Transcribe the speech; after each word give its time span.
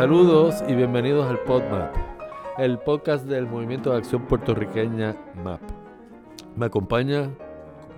Saludos 0.00 0.64
y 0.66 0.74
bienvenidos 0.74 1.28
al 1.28 1.38
PodMap, 1.40 1.94
el 2.56 2.78
podcast 2.78 3.26
del 3.26 3.46
Movimiento 3.46 3.90
de 3.90 3.98
Acción 3.98 4.26
Puertorriqueña 4.26 5.14
MAP. 5.44 5.60
Me 6.56 6.64
acompaña 6.64 7.28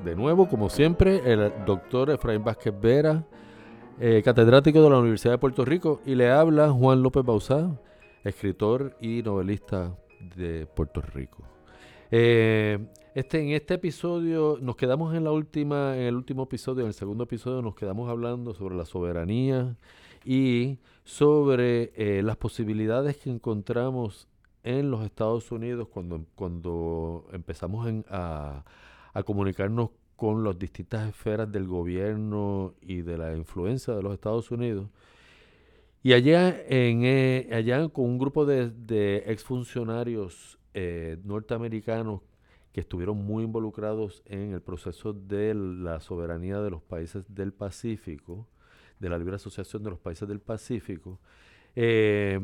de 0.05 0.17
nuevo, 0.17 0.49
como 0.49 0.69
siempre, 0.69 1.21
el 1.25 1.53
doctor 1.65 2.11
Efraín 2.11 2.43
Vázquez 2.43 2.75
Vera, 2.81 3.25
eh, 4.01 4.21
catedrático 4.25 4.83
de 4.83 4.91
la 4.91 4.99
Universidad 4.99 5.35
de 5.35 5.39
Puerto 5.39 5.65
Rico, 5.65 6.01
y 6.05 6.17
le 6.17 6.29
habla 6.29 6.71
Juan 6.71 7.05
López 7.05 7.25
Bauzá, 7.25 7.71
escritor 8.25 8.97
y 9.01 9.23
novelista 9.23 9.97
de 10.35 10.67
Puerto 10.67 11.03
Rico. 11.03 11.45
Eh, 12.11 12.81
este, 13.15 13.43
en 13.43 13.51
este 13.51 13.75
episodio 13.75 14.59
nos 14.61 14.75
quedamos 14.75 15.15
en 15.15 15.23
la 15.23 15.31
última, 15.31 15.97
en 15.97 16.03
el 16.03 16.17
último 16.17 16.43
episodio, 16.43 16.81
en 16.81 16.89
el 16.89 16.95
segundo 16.95 17.23
episodio 17.23 17.63
nos 17.63 17.77
quedamos 17.77 18.11
hablando 18.11 18.55
sobre 18.55 18.75
la 18.75 18.87
soberanía 18.87 19.77
y 20.25 20.79
sobre 21.05 21.93
eh, 21.97 22.23
las 22.23 22.37
posibilidades 22.37 23.17
que 23.17 23.31
encontramos 23.31 24.29
en 24.63 24.91
los 24.91 25.05
Estados 25.05 25.51
Unidos 25.51 25.89
cuando, 25.89 26.25
cuando 26.35 27.27
empezamos 27.33 27.89
a, 28.09 28.65
comunicarnos 29.25 29.91
con 30.17 30.45
las 30.45 30.59
distintas 30.59 31.09
esferas 31.09 31.51
del 31.51 31.67
gobierno 31.67 32.75
y 32.81 33.03
de 33.03 33.19
la 33.19 33.37
influencia 33.37 33.95
de 33.95 34.03
los 34.03 34.15
Estados 34.15 34.51
Unidos. 34.51 34.89
Y 36.05 36.13
allá, 36.15 36.49
en, 36.69 37.05
eh, 37.05 37.49
allá 37.53 37.89
con 37.89 38.05
un 38.07 38.19
grupo 38.19 38.45
de, 38.47 38.71
de 38.71 39.25
exfuncionarios 39.27 40.59
eh, 40.75 41.19
norteamericanos 41.25 42.23
que 42.73 42.81
estuvieron 42.81 43.19
muy 43.19 43.45
involucrados 43.45 44.23
en 44.25 44.53
el 44.53 44.63
proceso 44.63 45.13
de 45.13 45.55
la 45.55 46.01
soberanía 46.01 46.61
de 46.61 46.71
los 46.71 46.83
países 46.83 47.25
del 47.29 47.53
Pacífico, 47.53 48.49
de 49.03 49.09
la 49.09 49.19
libre 49.19 49.35
asociación 49.35 49.83
de 49.83 49.91
los 49.91 49.99
países 49.99 50.29
del 50.29 50.39
Pacífico, 50.41 51.19
eh, 51.75 52.41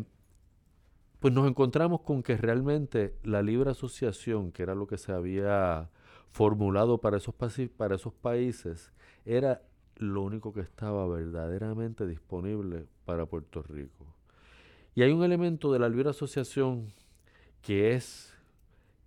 pues 1.20 1.33
nos 1.33 1.48
encontramos 1.48 2.01
con 2.01 2.23
que 2.23 2.37
realmente 2.37 3.14
la 3.23 3.42
libre 3.42 3.70
asociación, 3.70 4.51
que 4.51 4.64
era 4.64 4.75
lo 4.75 4.89
que 4.89 4.98
se 4.98 5.12
había 5.12 5.89
formulado 6.33 6.98
para 6.98 7.17
esos, 7.17 7.34
para 7.77 7.95
esos 7.95 8.12
países, 8.12 8.92
era 9.25 9.62
lo 9.97 10.23
único 10.23 10.53
que 10.53 10.61
estaba 10.61 11.06
verdaderamente 11.06 12.06
disponible 12.06 12.86
para 13.05 13.27
Puerto 13.27 13.62
Rico. 13.62 14.05
Y 14.97 15.03
hay 15.03 15.12
un 15.12 15.23
elemento 15.23 15.73
de 15.73 15.79
la 15.79 15.89
libre 15.89 16.11
asociación 16.11 16.92
que 17.62 17.95
es 17.95 18.34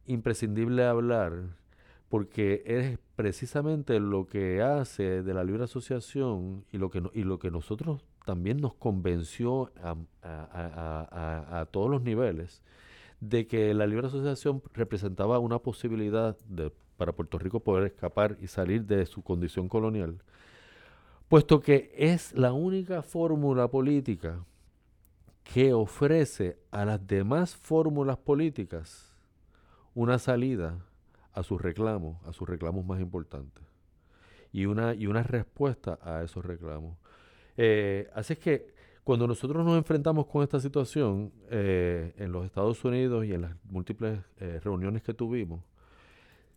imprescindible 0.05 0.85
hablar 0.85 1.57
porque 2.11 2.61
es 2.65 2.99
precisamente 3.15 4.01
lo 4.01 4.27
que 4.27 4.61
hace 4.61 5.23
de 5.23 5.33
la 5.33 5.45
libre 5.45 5.63
asociación 5.63 6.65
y 6.69 6.77
lo 6.77 6.89
que, 6.89 7.01
y 7.13 7.23
lo 7.23 7.39
que 7.39 7.49
nosotros 7.49 8.03
también 8.25 8.57
nos 8.57 8.73
convenció 8.73 9.71
a, 10.21 11.65
todos 11.71 11.89
los 11.89 12.01
niveles 12.01 12.61
de 13.21 13.47
que 13.47 13.73
la 13.73 13.87
libre 13.87 14.07
asociación 14.07 14.61
representaba 14.73 15.39
una 15.39 15.59
posibilidad 15.59 16.37
de, 16.49 16.73
para 16.97 17.13
Puerto 17.13 17.39
Rico 17.39 17.61
poder 17.61 17.85
escapar 17.85 18.35
y 18.41 18.47
salir 18.47 18.83
de 18.83 19.05
su 19.05 19.21
condición 19.21 19.69
colonial, 19.69 20.21
puesto 21.29 21.61
que 21.61 21.93
es 21.95 22.33
la 22.33 22.51
única 22.51 23.03
fórmula 23.03 23.69
política 23.69 24.43
que 25.45 25.71
ofrece 25.71 26.57
a 26.71 26.83
las 26.83 27.07
demás 27.07 27.55
fórmulas 27.55 28.17
políticas 28.17 29.15
una 29.95 30.19
salida 30.19 30.77
a 31.33 31.43
sus 31.43 31.61
reclamos, 31.61 32.23
a 32.25 32.33
sus 32.33 32.47
reclamos 32.47 32.85
más 32.85 32.99
importantes, 32.99 33.63
y 34.51 34.65
una, 34.65 34.93
y 34.93 35.07
una 35.07 35.23
respuesta 35.23 35.99
a 36.01 36.23
esos 36.23 36.45
reclamos. 36.45 36.97
Eh, 37.57 38.09
así 38.13 38.33
es 38.33 38.39
que 38.39 38.73
cuando 39.03 39.27
nosotros 39.27 39.65
nos 39.65 39.77
enfrentamos 39.77 40.27
con 40.27 40.43
esta 40.43 40.59
situación 40.59 41.31
eh, 41.49 42.13
en 42.17 42.31
los 42.31 42.45
Estados 42.45 42.83
Unidos 42.83 43.25
y 43.25 43.33
en 43.33 43.41
las 43.41 43.55
múltiples 43.63 44.19
eh, 44.39 44.59
reuniones 44.63 45.01
que 45.03 45.13
tuvimos, 45.13 45.61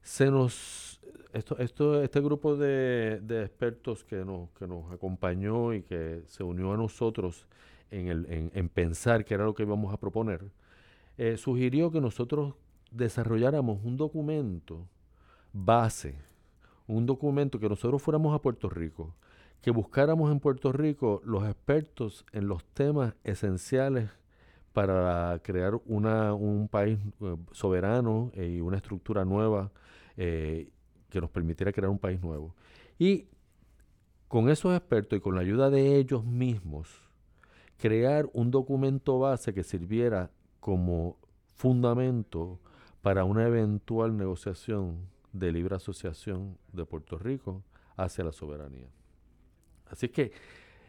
se 0.02 0.30
nos 0.30 1.00
esto, 1.32 1.58
esto, 1.58 2.02
este 2.02 2.20
grupo 2.20 2.56
de, 2.56 3.20
de, 3.22 3.42
expertos 3.42 4.04
que 4.04 4.24
nos, 4.24 4.50
que 4.50 4.66
nos 4.66 4.92
acompañó 4.92 5.72
y 5.72 5.82
que 5.82 6.22
se 6.26 6.44
unió 6.44 6.72
a 6.72 6.76
nosotros 6.76 7.46
en, 7.90 8.08
el, 8.08 8.50
en, 8.54 8.68
pensar 8.68 9.24
qué 9.24 9.34
era 9.34 9.44
lo 9.44 9.54
que 9.54 9.64
íbamos 9.64 9.92
a 9.92 9.98
proponer, 9.98 10.42
sugirió 11.36 11.90
que 11.90 12.00
nosotros 12.00 12.54
desarrolláramos 12.94 13.80
un 13.84 13.96
documento 13.96 14.88
base, 15.52 16.16
un 16.86 17.06
documento 17.06 17.58
que 17.58 17.68
nosotros 17.68 18.00
fuéramos 18.02 18.34
a 18.34 18.40
Puerto 18.40 18.68
Rico, 18.68 19.14
que 19.60 19.70
buscáramos 19.70 20.30
en 20.30 20.40
Puerto 20.40 20.72
Rico 20.72 21.22
los 21.24 21.44
expertos 21.44 22.24
en 22.32 22.48
los 22.48 22.64
temas 22.64 23.14
esenciales 23.24 24.10
para 24.72 25.38
crear 25.42 25.80
una, 25.86 26.34
un 26.34 26.68
país 26.68 26.98
eh, 27.20 27.36
soberano 27.52 28.30
y 28.34 28.60
una 28.60 28.76
estructura 28.76 29.24
nueva 29.24 29.70
eh, 30.16 30.68
que 31.08 31.20
nos 31.20 31.30
permitiera 31.30 31.72
crear 31.72 31.90
un 31.90 31.98
país 31.98 32.20
nuevo. 32.20 32.54
Y 32.98 33.28
con 34.28 34.50
esos 34.50 34.76
expertos 34.76 35.16
y 35.16 35.20
con 35.20 35.36
la 35.36 35.42
ayuda 35.42 35.70
de 35.70 35.96
ellos 35.96 36.24
mismos, 36.24 36.88
crear 37.78 38.28
un 38.32 38.50
documento 38.50 39.18
base 39.18 39.54
que 39.54 39.62
sirviera 39.62 40.30
como 40.60 41.16
fundamento 41.54 42.58
para 43.04 43.24
una 43.24 43.46
eventual 43.46 44.16
negociación 44.16 45.10
de 45.34 45.52
libre 45.52 45.76
asociación 45.76 46.56
de 46.72 46.86
Puerto 46.86 47.18
Rico 47.18 47.62
hacia 47.98 48.24
la 48.24 48.32
soberanía. 48.32 48.88
Así 49.90 50.08
que 50.08 50.32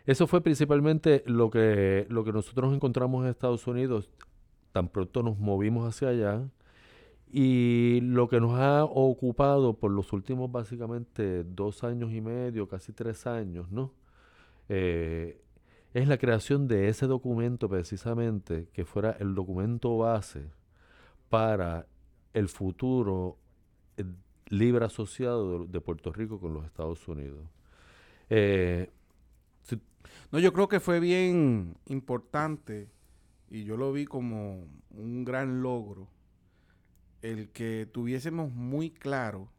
eso 0.05 0.25
fue 0.25 0.39
principalmente 0.39 1.23
lo 1.25 1.49
que, 1.49 2.07
lo 2.07 2.23
que 2.23 2.31
nosotros 2.31 2.73
encontramos 2.73 3.21
en 3.21 3.31
Estados 3.31 3.67
Unidos 3.67 4.09
tan 4.71 4.87
pronto 4.87 5.23
nos 5.23 5.37
movimos 5.37 5.89
hacia 5.89 6.07
allá 6.07 6.49
y 7.33 7.99
lo 7.99 8.29
que 8.29 8.39
nos 8.39 8.57
ha 8.61 8.85
ocupado 8.85 9.73
por 9.73 9.91
los 9.91 10.13
últimos 10.13 10.49
básicamente 10.49 11.43
dos 11.43 11.83
años 11.83 12.13
y 12.13 12.21
medio, 12.21 12.69
casi 12.69 12.93
tres 12.93 13.27
años, 13.27 13.69
¿no? 13.73 13.91
Eh, 14.69 15.41
es 15.93 16.07
la 16.07 16.17
creación 16.17 16.69
de 16.69 16.87
ese 16.87 17.07
documento 17.07 17.67
precisamente 17.67 18.69
que 18.71 18.85
fuera 18.85 19.17
el 19.19 19.35
documento 19.35 19.97
base 19.97 20.49
para 21.27 21.87
el 22.35 22.49
futuro 22.49 23.37
eh, 23.95 24.03
libre 24.49 24.85
asociado 24.85 25.65
de, 25.65 25.81
Puerto 25.81 26.11
Rico 26.11 26.39
con 26.39 26.53
los 26.53 26.65
Estados 26.65 27.07
Unidos. 27.07 27.47
Eh, 28.29 28.91
no, 30.31 30.39
yo 30.39 30.51
creo 30.51 30.67
que 30.67 30.81
fue 30.81 30.99
bien 30.99 31.77
importante 31.85 32.89
y 33.49 33.63
yo 33.63 33.77
lo 33.77 33.93
vi 33.93 34.05
como 34.05 34.67
un 34.91 35.23
gran 35.23 35.61
logro 35.61 36.09
el 37.21 37.49
que 37.49 37.87
tuviésemos 37.91 38.51
muy 38.51 38.91
claro 38.91 39.49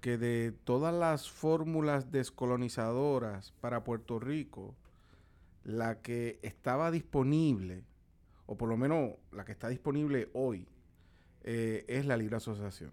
que 0.00 0.16
de 0.16 0.52
todas 0.52 0.94
las 0.94 1.28
fórmulas 1.28 2.12
descolonizadoras 2.12 3.52
para 3.60 3.82
Puerto 3.82 4.20
Rico, 4.20 4.76
la 5.64 6.02
que 6.02 6.38
estaba 6.42 6.92
disponible, 6.92 7.84
o 8.46 8.56
por 8.56 8.68
lo 8.68 8.76
menos 8.76 9.14
la 9.32 9.44
que 9.44 9.52
está 9.52 9.68
disponible 9.68 10.28
hoy, 10.34 10.68
eh, 11.44 11.84
es 11.88 12.06
la 12.06 12.16
libre 12.16 12.36
asociación. 12.36 12.90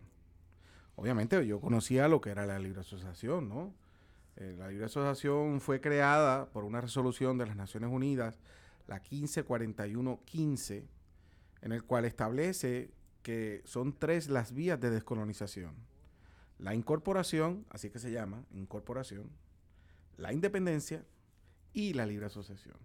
Obviamente 0.96 1.46
yo 1.48 1.60
conocía 1.60 2.08
lo 2.08 2.22
que 2.22 2.30
era 2.30 2.46
la 2.46 2.60
libre 2.60 2.82
asociación, 2.82 3.50
¿no? 3.50 3.74
Eh, 4.36 4.56
la 4.58 4.68
libre 4.68 4.86
asociación 4.86 5.62
fue 5.62 5.82
creada 5.82 6.50
por 6.50 6.64
una 6.64 6.82
resolución 6.82 7.38
de 7.38 7.46
las 7.46 7.56
Naciones 7.56 7.90
Unidas, 7.92 8.40
la 8.88 9.02
1541-15, 9.02 10.84
en 11.62 11.72
el 11.72 11.84
cual 11.84 12.06
establece 12.06 12.92
que 13.24 13.62
son 13.66 13.98
tres 13.98 14.28
las 14.28 14.54
vías 14.54 14.80
de 14.80 14.90
descolonización. 14.90 15.76
La 16.60 16.76
incorporación, 16.76 17.66
así 17.70 17.90
que 17.90 18.00
se 18.00 18.12
llama, 18.12 18.46
incorporación, 18.52 19.30
la 20.18 20.34
independencia 20.34 21.06
y 21.74 21.94
la 21.94 22.06
libre 22.06 22.26
asociación. 22.26 22.76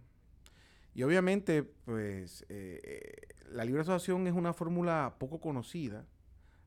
Y 0.97 1.03
obviamente, 1.03 1.63
pues, 1.63 2.47
eh, 2.49 3.29
la 3.51 3.67
libre 3.67 3.83
asociación 3.83 4.27
es 4.29 4.33
una 4.33 4.55
fórmula 4.55 5.17
poco 5.19 5.41
conocida 5.41 6.07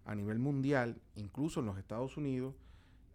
a 0.05 0.13
nivel 0.13 0.37
mundial, 0.37 1.01
incluso 1.15 1.61
en 1.61 1.65
los 1.65 1.79
Estados 1.79 2.15
Unidos, 2.15 2.53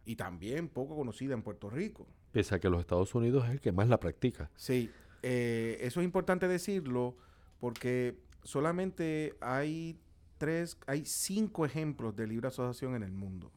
y 0.05 0.16
también 0.16 0.69
poco 0.69 0.96
conocida 0.96 1.32
en 1.34 1.44
Puerto 1.44 1.70
Rico. 1.70 2.08
Pese 2.32 2.56
a 2.56 2.58
que 2.58 2.69
los 2.69 2.81
Estados 2.81 3.14
Unidos 3.14 3.44
es 3.44 3.52
el 3.52 3.61
que 3.61 3.70
más 3.70 3.87
la 3.87 4.00
practica. 4.00 4.50
Sí, 4.56 4.90
eh, 5.22 5.78
eso 5.82 6.00
es 6.00 6.05
importante 6.05 6.49
decirlo 6.49 7.17
porque 7.60 8.19
solamente 8.43 9.37
hay 9.40 10.00
tres, 10.37 10.76
hay 10.88 11.05
cinco 11.05 11.64
ejemplos 11.64 12.17
de 12.17 12.26
libre 12.26 12.49
asociación 12.49 12.96
en 12.96 13.05
el 13.05 13.12
mundo. 13.12 13.52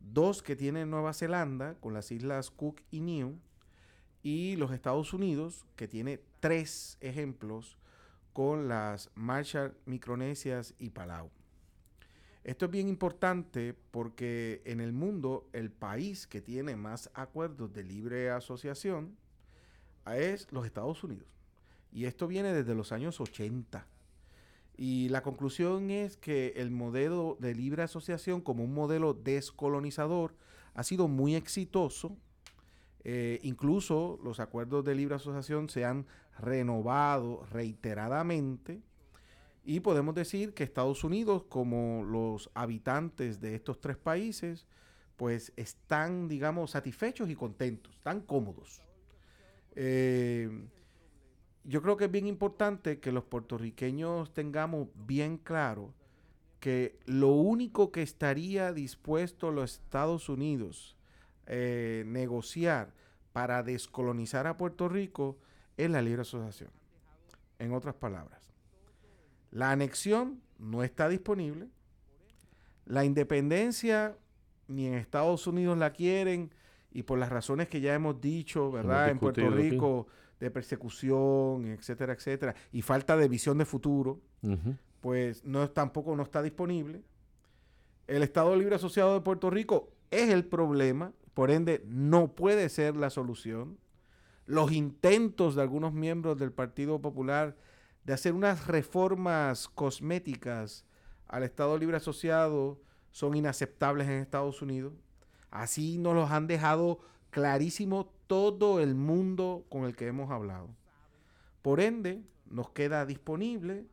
Dos 0.00 0.42
que 0.42 0.56
tiene 0.56 0.86
Nueva 0.86 1.12
Zelanda 1.12 1.74
con 1.80 1.92
las 1.92 2.10
islas 2.10 2.50
Cook 2.50 2.80
y 2.90 3.00
New 3.00 3.38
y 4.22 4.56
los 4.56 4.72
Estados 4.72 5.12
Unidos 5.12 5.66
que 5.76 5.86
tiene 5.86 6.31
tres 6.42 6.98
ejemplos 7.00 7.78
con 8.32 8.66
las 8.66 9.12
Marshall, 9.14 9.76
Micronesias 9.86 10.74
y 10.80 10.90
Palau. 10.90 11.30
Esto 12.42 12.64
es 12.64 12.70
bien 12.72 12.88
importante 12.88 13.76
porque 13.92 14.60
en 14.64 14.80
el 14.80 14.92
mundo 14.92 15.48
el 15.52 15.70
país 15.70 16.26
que 16.26 16.40
tiene 16.40 16.74
más 16.74 17.10
acuerdos 17.14 17.72
de 17.72 17.84
libre 17.84 18.30
asociación 18.30 19.16
es 20.12 20.50
los 20.50 20.66
Estados 20.66 21.04
Unidos. 21.04 21.28
Y 21.92 22.06
esto 22.06 22.26
viene 22.26 22.52
desde 22.52 22.74
los 22.74 22.90
años 22.90 23.20
80. 23.20 23.86
Y 24.76 25.10
la 25.10 25.22
conclusión 25.22 25.92
es 25.92 26.16
que 26.16 26.54
el 26.56 26.72
modelo 26.72 27.36
de 27.38 27.54
libre 27.54 27.84
asociación 27.84 28.40
como 28.40 28.64
un 28.64 28.74
modelo 28.74 29.14
descolonizador 29.14 30.34
ha 30.74 30.82
sido 30.82 31.06
muy 31.06 31.36
exitoso. 31.36 32.16
Eh, 33.04 33.38
incluso 33.44 34.18
los 34.24 34.40
acuerdos 34.40 34.84
de 34.84 34.96
libre 34.96 35.14
asociación 35.14 35.68
se 35.68 35.84
han 35.84 36.06
renovado 36.38 37.44
reiteradamente. 37.50 38.80
Y 39.64 39.80
podemos 39.80 40.14
decir 40.14 40.54
que 40.54 40.64
Estados 40.64 41.04
Unidos, 41.04 41.44
como 41.48 42.04
los 42.04 42.50
habitantes 42.54 43.40
de 43.40 43.54
estos 43.54 43.80
tres 43.80 43.96
países, 43.96 44.66
pues 45.16 45.52
están, 45.56 46.26
digamos, 46.26 46.72
satisfechos 46.72 47.30
y 47.30 47.36
contentos, 47.36 47.94
están 47.94 48.22
cómodos. 48.22 48.82
Eh, 49.76 50.50
yo 51.64 51.80
creo 51.80 51.96
que 51.96 52.06
es 52.06 52.10
bien 52.10 52.26
importante 52.26 52.98
que 52.98 53.12
los 53.12 53.24
puertorriqueños 53.24 54.32
tengamos 54.34 54.88
bien 55.06 55.38
claro 55.38 55.94
que 56.58 56.98
lo 57.06 57.28
único 57.28 57.90
que 57.90 58.02
estaría 58.02 58.72
dispuesto 58.72 59.50
los 59.50 59.74
Estados 59.74 60.28
Unidos 60.28 60.96
eh, 61.46 62.04
negociar 62.06 62.94
para 63.32 63.62
descolonizar 63.62 64.46
a 64.46 64.56
Puerto 64.56 64.88
Rico 64.88 65.38
es 65.76 65.90
la 65.90 66.02
libre 66.02 66.22
asociación. 66.22 66.70
En 67.58 67.72
otras 67.72 67.94
palabras, 67.94 68.52
la 69.50 69.70
anexión 69.70 70.40
no 70.58 70.82
está 70.82 71.08
disponible, 71.08 71.68
la 72.86 73.04
independencia 73.04 74.16
ni 74.68 74.86
en 74.86 74.94
Estados 74.94 75.46
Unidos 75.46 75.78
la 75.78 75.92
quieren 75.92 76.52
y 76.90 77.02
por 77.04 77.18
las 77.18 77.28
razones 77.28 77.68
que 77.68 77.80
ya 77.80 77.94
hemos 77.94 78.20
dicho, 78.20 78.70
¿verdad? 78.70 79.10
en 79.10 79.18
Puerto 79.18 79.48
Rico 79.50 80.06
de 80.40 80.50
persecución, 80.50 81.66
etcétera, 81.66 82.12
etcétera, 82.12 82.54
y 82.72 82.82
falta 82.82 83.16
de 83.16 83.28
visión 83.28 83.58
de 83.58 83.64
futuro, 83.64 84.20
pues 85.00 85.44
no 85.44 85.70
tampoco 85.70 86.16
no 86.16 86.22
está 86.22 86.42
disponible. 86.42 87.02
El 88.08 88.22
Estado 88.22 88.56
Libre 88.56 88.74
Asociado 88.74 89.14
de 89.14 89.20
Puerto 89.20 89.50
Rico 89.50 89.90
es 90.10 90.30
el 90.30 90.44
problema, 90.44 91.12
por 91.34 91.50
ende 91.50 91.82
no 91.86 92.32
puede 92.34 92.68
ser 92.68 92.96
la 92.96 93.10
solución. 93.10 93.78
Los 94.52 94.70
intentos 94.70 95.54
de 95.54 95.62
algunos 95.62 95.94
miembros 95.94 96.36
del 96.36 96.52
Partido 96.52 97.00
Popular 97.00 97.56
de 98.04 98.12
hacer 98.12 98.34
unas 98.34 98.66
reformas 98.66 99.66
cosméticas 99.66 100.84
al 101.26 101.42
Estado 101.42 101.78
Libre 101.78 101.96
Asociado 101.96 102.78
son 103.12 103.34
inaceptables 103.34 104.08
en 104.08 104.18
Estados 104.18 104.60
Unidos. 104.60 104.92
Así 105.50 105.96
nos 105.96 106.14
los 106.14 106.30
han 106.30 106.48
dejado 106.48 107.00
clarísimo 107.30 108.12
todo 108.26 108.78
el 108.80 108.94
mundo 108.94 109.64
con 109.70 109.84
el 109.84 109.96
que 109.96 110.08
hemos 110.08 110.30
hablado. 110.30 110.68
Por 111.62 111.80
ende, 111.80 112.22
nos 112.44 112.68
queda 112.72 113.06
disponible 113.06 113.86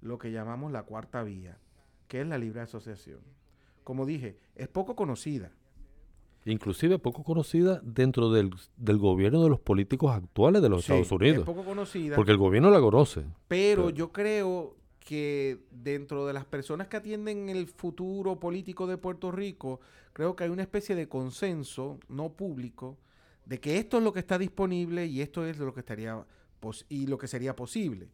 lo 0.00 0.18
que 0.18 0.32
llamamos 0.32 0.72
la 0.72 0.82
cuarta 0.82 1.22
vía, 1.22 1.58
que 2.08 2.22
es 2.22 2.26
la 2.26 2.38
libre 2.38 2.62
asociación. 2.62 3.20
Como 3.84 4.04
dije, 4.04 4.36
es 4.56 4.66
poco 4.66 4.96
conocida. 4.96 5.52
Inclusive 6.44 6.98
poco 6.98 7.22
conocida 7.22 7.80
dentro 7.84 8.30
del, 8.30 8.50
gobierno 8.98 9.42
de 9.44 9.50
los 9.50 9.60
políticos 9.60 10.14
actuales 10.14 10.60
de 10.60 10.68
los 10.68 10.80
Estados 10.80 11.12
Unidos. 11.12 11.40
Es 11.40 11.44
poco 11.44 11.64
conocida. 11.64 12.16
Porque 12.16 12.32
el 12.32 12.38
gobierno 12.38 12.70
la 12.70 12.80
conoce. 12.80 13.24
Pero, 13.48 13.90
yo 13.90 14.10
creo 14.12 14.76
que 14.98 15.60
dentro 15.70 16.26
de 16.26 16.32
las 16.32 16.44
personas 16.44 16.88
que 16.88 16.96
atienden 16.96 17.48
el 17.48 17.66
futuro 17.66 18.38
político 18.38 18.86
de 18.86 18.96
Puerto 18.96 19.30
Rico, 19.30 19.80
creo 20.12 20.34
que 20.34 20.44
hay 20.44 20.50
una 20.50 20.62
especie 20.62 20.94
de 20.94 21.08
consenso 21.08 21.98
no 22.08 22.32
público 22.32 22.98
de 23.44 23.60
que 23.60 23.78
esto 23.78 23.98
es 23.98 24.04
lo 24.04 24.12
que 24.12 24.20
está 24.20 24.38
disponible 24.38 25.06
y 25.06 25.20
esto 25.20 25.44
es 25.46 25.58
lo 25.58 25.74
que 25.74 25.80
estaría 25.80 26.24
y 26.88 27.06
lo 27.06 27.18
que 27.18 27.26
sería 27.26 27.56
posible. 27.56 28.08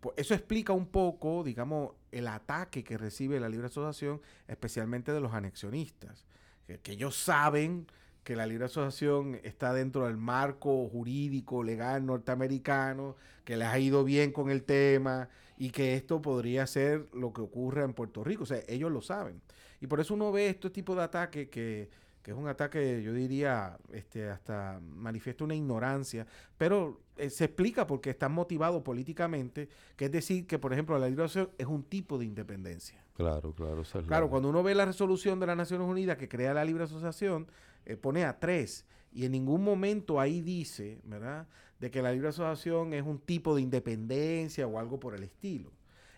Pues 0.00 0.14
eso 0.18 0.34
explica 0.34 0.72
un 0.72 0.86
poco, 0.86 1.42
digamos, 1.42 1.92
el 2.12 2.28
ataque 2.28 2.84
que 2.84 2.98
recibe 2.98 3.40
la 3.40 3.48
libre 3.48 3.66
asociación, 3.66 4.20
especialmente 4.46 5.12
de 5.12 5.20
los 5.20 5.32
anexionistas, 5.32 6.26
que, 6.66 6.92
ellos 6.92 7.16
saben 7.16 7.86
que 8.24 8.36
la 8.36 8.46
libre 8.46 8.64
asociación 8.66 9.38
está 9.44 9.72
dentro 9.72 10.06
del 10.06 10.16
marco 10.16 10.88
jurídico, 10.88 11.62
legal 11.62 12.04
norteamericano, 12.04 13.16
que 13.44 13.56
les 13.56 13.68
ha 13.68 13.78
ido 13.78 14.02
bien 14.04 14.32
con 14.32 14.50
el 14.50 14.64
tema 14.64 15.28
y 15.56 15.70
que 15.70 15.94
esto 15.94 16.20
podría 16.20 16.66
ser 16.66 17.06
lo 17.12 17.32
que 17.32 17.40
ocurre 17.40 17.84
en 17.84 17.94
Puerto 17.94 18.24
Rico. 18.24 18.42
O 18.42 18.46
sea, 18.46 18.60
ellos 18.68 18.90
lo 18.90 19.00
saben. 19.00 19.40
Y 19.80 19.86
por 19.86 20.00
eso 20.00 20.14
uno 20.14 20.32
ve 20.32 20.48
este 20.48 20.70
tipo 20.70 20.96
de 20.96 21.02
ataque 21.02 21.48
que, 21.48 21.88
que 22.26 22.32
es 22.32 22.36
un 22.36 22.48
ataque, 22.48 23.00
yo 23.04 23.12
diría, 23.12 23.78
este, 23.92 24.28
hasta 24.28 24.80
manifiesta 24.80 25.44
una 25.44 25.54
ignorancia, 25.54 26.26
pero 26.58 27.00
eh, 27.16 27.30
se 27.30 27.44
explica 27.44 27.86
porque 27.86 28.10
están 28.10 28.32
motivados 28.32 28.82
políticamente, 28.82 29.68
que 29.94 30.06
es 30.06 30.10
decir, 30.10 30.44
que 30.48 30.58
por 30.58 30.72
ejemplo 30.72 30.98
la 30.98 31.08
libre 31.08 31.26
asociación 31.26 31.54
es 31.56 31.66
un 31.68 31.84
tipo 31.84 32.18
de 32.18 32.24
independencia. 32.24 33.05
Claro, 33.16 33.54
claro. 33.54 33.82
claro, 34.06 34.28
cuando 34.28 34.50
uno 34.50 34.62
ve 34.62 34.74
la 34.74 34.84
resolución 34.84 35.40
de 35.40 35.46
las 35.46 35.56
Naciones 35.56 35.88
Unidas 35.88 36.18
que 36.18 36.28
crea 36.28 36.52
la 36.52 36.64
libre 36.64 36.84
asociación, 36.84 37.46
eh, 37.86 37.96
pone 37.96 38.24
a 38.24 38.38
tres, 38.38 38.84
y 39.10 39.24
en 39.24 39.32
ningún 39.32 39.64
momento 39.64 40.20
ahí 40.20 40.42
dice, 40.42 41.00
¿verdad?, 41.04 41.46
de 41.80 41.90
que 41.90 42.02
la 42.02 42.12
libre 42.12 42.28
asociación 42.28 42.92
es 42.92 43.02
un 43.02 43.18
tipo 43.18 43.54
de 43.54 43.62
independencia 43.62 44.66
o 44.66 44.78
algo 44.78 45.00
por 45.00 45.14
el 45.14 45.22
estilo. 45.22 45.72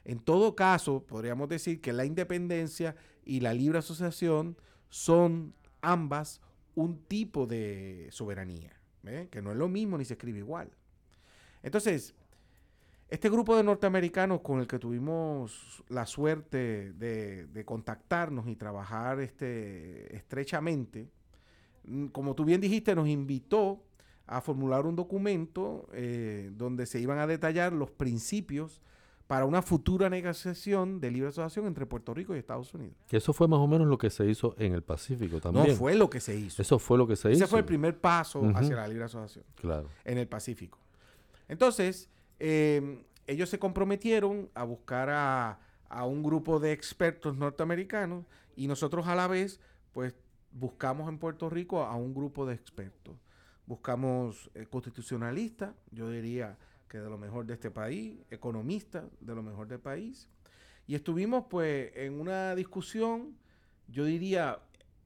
En 0.04 0.18
todo 0.18 0.56
caso, 0.56 1.04
podríamos 1.04 1.48
decir 1.48 1.80
que 1.80 1.92
la 1.92 2.04
independencia 2.04 2.96
y 3.24 3.40
la 3.40 3.54
libre 3.54 3.78
asociación 3.78 4.56
son 4.88 5.54
ambas 5.82 6.40
un 6.74 6.98
tipo 7.04 7.46
de 7.46 8.08
soberanía, 8.10 8.72
que 9.30 9.42
no 9.42 9.52
es 9.52 9.56
lo 9.56 9.68
mismo 9.68 9.98
ni 9.98 10.04
se 10.04 10.14
escribe 10.14 10.38
igual. 10.38 10.70
Entonces, 11.62 12.14
este 13.08 13.31
grupo 13.31 13.56
de 13.56 13.64
norteamericanos 13.64 14.40
con 14.43 14.60
el 14.60 14.66
que 14.66 14.78
tuvimos 14.78 15.82
la 15.88 16.05
suerte 16.05 16.93
de, 16.93 17.64
contactarnos 17.64 18.46
y 18.49 18.56
trabajar 18.56 19.20
este, 19.20 20.14
estrechamente, 20.14 21.08
mm, 21.84 22.06
como 22.08 22.34
tú 22.34 22.44
bien 22.44 22.60
dijiste, 22.60 22.94
nos 22.94 23.08
invitó 23.08 23.82
a 24.26 24.43
formular 24.43 24.84
un 24.84 24.94
documento 24.94 25.88
eh, 25.93 26.50
donde 26.52 26.84
se 26.84 27.00
iban 27.00 27.19
a 27.19 27.27
detallar 27.27 27.72
los 27.72 27.91
principios 27.91 28.82
para 29.27 29.46
una 29.46 29.62
futura 29.62 30.10
negociación 30.10 31.00
de 31.00 31.10
libre 31.10 31.29
asociación 31.29 31.67
entre 31.67 31.86
Puerto 31.86 32.12
Rico 32.15 32.34
y 32.34 32.38
Estados 32.38 32.72
Unidos. 32.74 32.96
Eso 33.10 33.32
fue 33.32 33.48
más 33.48 33.58
o 33.58 33.67
menos 33.67 33.86
lo 33.86 33.96
que 33.96 34.10
se 34.10 34.27
hizo 34.27 34.55
en 34.58 34.72
el 34.74 34.82
Pacífico 34.82 35.41
también. 35.41 35.69
No 35.69 35.74
fue 35.74 35.94
lo 35.94 36.08
que 36.08 36.20
se 36.20 36.34
hizo. 36.34 36.60
Eso 36.60 36.79
fue 36.79 36.96
lo 36.98 37.06
que 37.06 37.17
se 37.17 37.31
hizo. 37.31 37.44
Ese 37.44 37.46
fue 37.46 37.60
el 37.60 37.65
primer 37.65 37.98
paso 37.98 38.43
hacia 38.55 38.77
la 38.77 38.88
libre 38.88 39.05
asociación. 39.05 39.44
Claro. 39.55 39.88
En 40.05 40.17
el 40.17 40.29
Pacífico. 40.29 40.79
Entonces, 41.46 42.10
eh, 42.38 43.04
ellos 43.26 43.50
se 43.50 43.58
comprometieron 43.58 44.50
a 44.54 44.64
buscar 44.64 45.10
a, 45.10 45.60
un 46.04 46.22
grupo 46.22 46.60
de 46.60 46.72
expertos 46.72 47.36
norteamericanos 47.36 48.24
y 48.56 48.66
nosotros 48.66 49.06
a 49.06 49.14
la 49.14 49.26
vez, 49.26 49.60
pues, 49.92 50.14
buscamos 50.52 51.08
en 51.08 51.18
Puerto 51.18 51.48
Rico 51.48 51.82
a 51.82 51.94
un 51.94 52.14
grupo 52.14 52.46
de 52.46 52.54
expertos. 52.54 53.16
Buscamos 53.66 54.50
eh, 54.54 54.66
constitucionalistas, 54.66 55.74
yo 55.90 56.10
diría 56.10 56.58
que 56.88 56.98
de 56.98 57.08
lo 57.08 57.18
mejor 57.18 57.46
de 57.46 57.54
este 57.54 57.70
país, 57.70 58.18
economista 58.30 59.04
de 59.20 59.34
lo 59.34 59.42
mejor 59.42 59.68
del 59.68 59.80
país. 59.80 60.28
Y 60.86 60.94
estuvimos 60.94 61.44
pues 61.50 61.90
en 61.94 62.18
una 62.18 62.54
discusión, 62.54 63.36
yo 63.88 64.04
diría, 64.04 64.58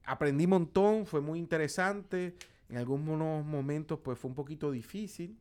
aprendí 0.05 0.45
un 0.45 0.51
montón, 0.51 1.05
fue 1.05 1.19
muy 1.19 1.39
interesante, 1.39 2.35
en 2.69 2.77
algunos 2.77 3.45
momentos 3.45 3.99
pues 3.99 4.17
fue 4.17 4.29
un 4.29 4.35
poquito 4.35 4.71
difícil, 4.71 5.37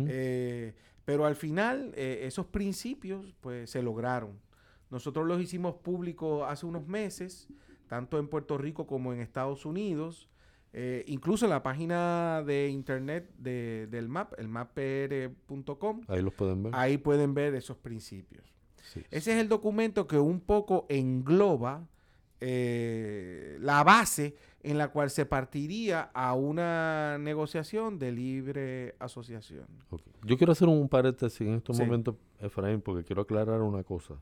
eh, 0.00 0.74
pero 1.04 1.24
al 1.26 1.36
final 1.36 1.92
eh, 1.96 2.20
esos 2.24 2.46
principios 2.46 3.34
pues 3.40 3.70
se 3.70 3.82
lograron. 3.82 4.38
Nosotros 4.90 5.26
los 5.26 5.40
hicimos 5.40 5.76
públicos 5.76 6.44
hace 6.48 6.66
unos 6.66 6.86
meses, 6.86 7.48
tanto 7.88 8.18
en 8.18 8.28
Puerto 8.28 8.58
Rico 8.58 8.86
como 8.86 9.12
en 9.12 9.20
Estados 9.20 9.66
Unidos. 9.66 10.28
Eh, 10.72 11.04
incluso 11.06 11.46
en 11.46 11.50
la 11.50 11.62
página 11.62 12.42
de 12.46 12.68
internet 12.68 13.32
del 13.38 14.08
MAP, 14.08 14.38
el 14.38 14.48
mappr.com. 14.48 16.02
Ahí 16.08 16.22
los 16.22 16.34
pueden 16.34 16.62
ver. 16.62 16.74
Ahí 16.74 16.98
pueden 16.98 17.34
ver 17.34 17.54
esos 17.54 17.76
principios. 17.78 18.54
Ese 19.10 19.32
es 19.32 19.38
el 19.40 19.48
documento 19.48 20.06
que 20.06 20.18
un 20.18 20.40
poco 20.40 20.86
engloba 20.88 21.86
eh, 22.40 23.58
la 23.60 23.82
base 23.82 24.36
en 24.62 24.78
la 24.78 24.88
cual 24.88 25.10
se 25.10 25.24
partiría 25.24 26.10
a 26.12 26.34
una 26.34 27.16
negociación 27.18 27.98
de 27.98 28.12
libre 28.12 28.96
asociación. 28.98 29.66
Yo 30.24 30.36
quiero 30.36 30.52
hacer 30.52 30.68
un 30.68 30.88
paréntesis 30.88 31.40
en 31.40 31.54
estos 31.54 31.78
momentos, 31.78 32.16
Efraín, 32.40 32.80
porque 32.80 33.04
quiero 33.04 33.22
aclarar 33.22 33.60
una 33.62 33.84
cosa. 33.84 34.14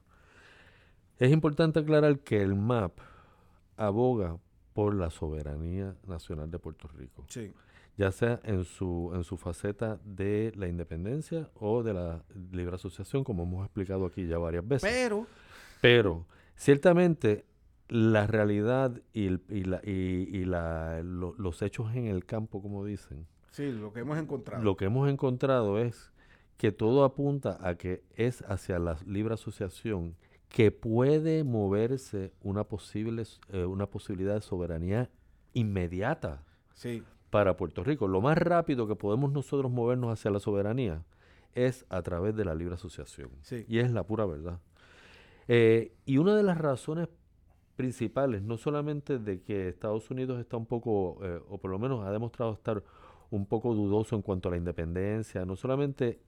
Es 1.18 1.32
importante 1.32 1.80
aclarar 1.80 2.18
que 2.20 2.42
el 2.42 2.54
MAP 2.54 2.98
aboga 3.76 4.38
por 4.74 4.94
la 4.94 5.10
soberanía 5.10 5.96
nacional 6.06 6.50
de 6.50 6.58
Puerto 6.58 6.88
Rico. 6.88 7.24
Sí. 7.28 7.52
Ya 7.96 8.12
sea 8.12 8.40
en 8.44 8.64
su, 8.64 9.10
en 9.14 9.24
su 9.24 9.38
faceta 9.38 9.98
de 10.04 10.52
la 10.54 10.68
independencia 10.68 11.48
o 11.54 11.82
de 11.82 11.94
la 11.94 12.22
libre 12.52 12.74
asociación, 12.74 13.24
como 13.24 13.44
hemos 13.44 13.64
explicado 13.64 14.04
aquí 14.04 14.26
ya 14.26 14.36
varias 14.36 14.68
veces. 14.68 14.90
Pero. 14.92 15.26
Pero, 15.80 16.26
ciertamente, 16.56 17.46
la 17.88 18.26
realidad 18.26 19.00
y, 19.12 19.26
y, 19.48 19.64
la, 19.64 19.80
y, 19.84 20.44
la, 20.44 21.02
los 21.02 21.62
hechos 21.62 21.94
en 21.94 22.06
el 22.06 22.24
campo, 22.24 22.60
como 22.62 22.84
dicen. 22.84 23.26
Sí, 23.50 23.70
lo 23.72 23.92
que 23.92 24.00
hemos 24.00 24.18
encontrado. 24.18 24.62
Lo 24.62 24.76
que 24.76 24.86
hemos 24.86 25.08
encontrado 25.08 25.78
es 25.78 26.12
que 26.56 26.72
todo 26.72 27.04
apunta 27.04 27.58
a 27.60 27.76
que 27.76 28.02
es 28.16 28.42
hacia 28.42 28.78
la 28.78 28.96
libre 29.06 29.34
asociación 29.34 30.16
que 30.48 30.70
puede 30.70 31.44
moverse 31.44 32.32
una, 32.42 32.64
posible, 32.64 33.24
eh, 33.50 33.64
una 33.64 33.86
posibilidad 33.86 34.34
de 34.34 34.40
soberanía 34.40 35.10
inmediata 35.52 36.42
para 37.30 37.56
Puerto 37.56 37.84
Rico. 37.84 38.08
Lo 38.08 38.20
más 38.20 38.38
rápido 38.38 38.86
que 38.86 38.96
podemos 38.96 39.32
nosotros 39.32 39.70
movernos 39.70 40.12
hacia 40.12 40.30
la 40.30 40.40
soberanía 40.40 41.04
es 41.54 41.84
a 41.88 42.02
través 42.02 42.36
de 42.36 42.44
la 42.44 42.54
libre 42.54 42.74
asociación. 42.74 43.30
Y 43.68 43.78
es 43.78 43.90
la 43.90 44.04
pura 44.04 44.26
verdad. 44.26 44.60
Eh, 45.48 45.92
y 46.04 46.18
una 46.18 46.36
de 46.36 46.42
las 46.42 46.58
razones 46.58 47.08
principales, 47.76 48.42
no 48.42 48.56
solamente 48.56 49.18
de 49.18 49.42
que 49.42 49.68
Estados 49.68 50.10
Unidos 50.10 50.40
está 50.40 50.56
un 50.56 50.66
poco, 50.66 51.18
eh, 51.22 51.40
o 51.48 51.58
por 51.58 51.70
lo 51.70 51.78
menos 51.78 52.04
ha 52.04 52.10
demostrado 52.10 52.52
estar 52.52 52.82
un 53.30 53.46
poco 53.46 53.74
dudoso 53.74 54.16
en 54.16 54.22
cuanto 54.22 54.48
a 54.48 54.52
la 54.52 54.56
independencia, 54.56 55.44
no 55.44 55.56
solamente 55.56 56.20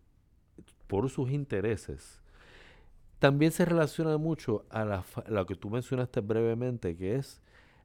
por 0.86 1.08
sus 1.08 1.30
intereses, 1.30 2.22
también 3.18 3.50
se 3.50 3.64
relaciona 3.64 4.16
mucho 4.18 4.64
a 4.70 4.84
la, 4.84 5.04
lo 5.28 5.46
que 5.46 5.56
tú 5.56 5.70
mencionaste 5.70 6.20
brevemente, 6.20 6.96
que 6.96 7.16
es 7.16 7.40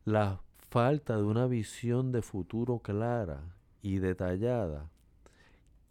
la 0.06 0.42
falta 0.70 1.16
de 1.16 1.24
una 1.24 1.48
visión 1.48 2.12
de 2.12 2.22
futuro 2.22 2.80
clara 2.80 3.42
y 3.82 3.98
detallada 3.98 4.90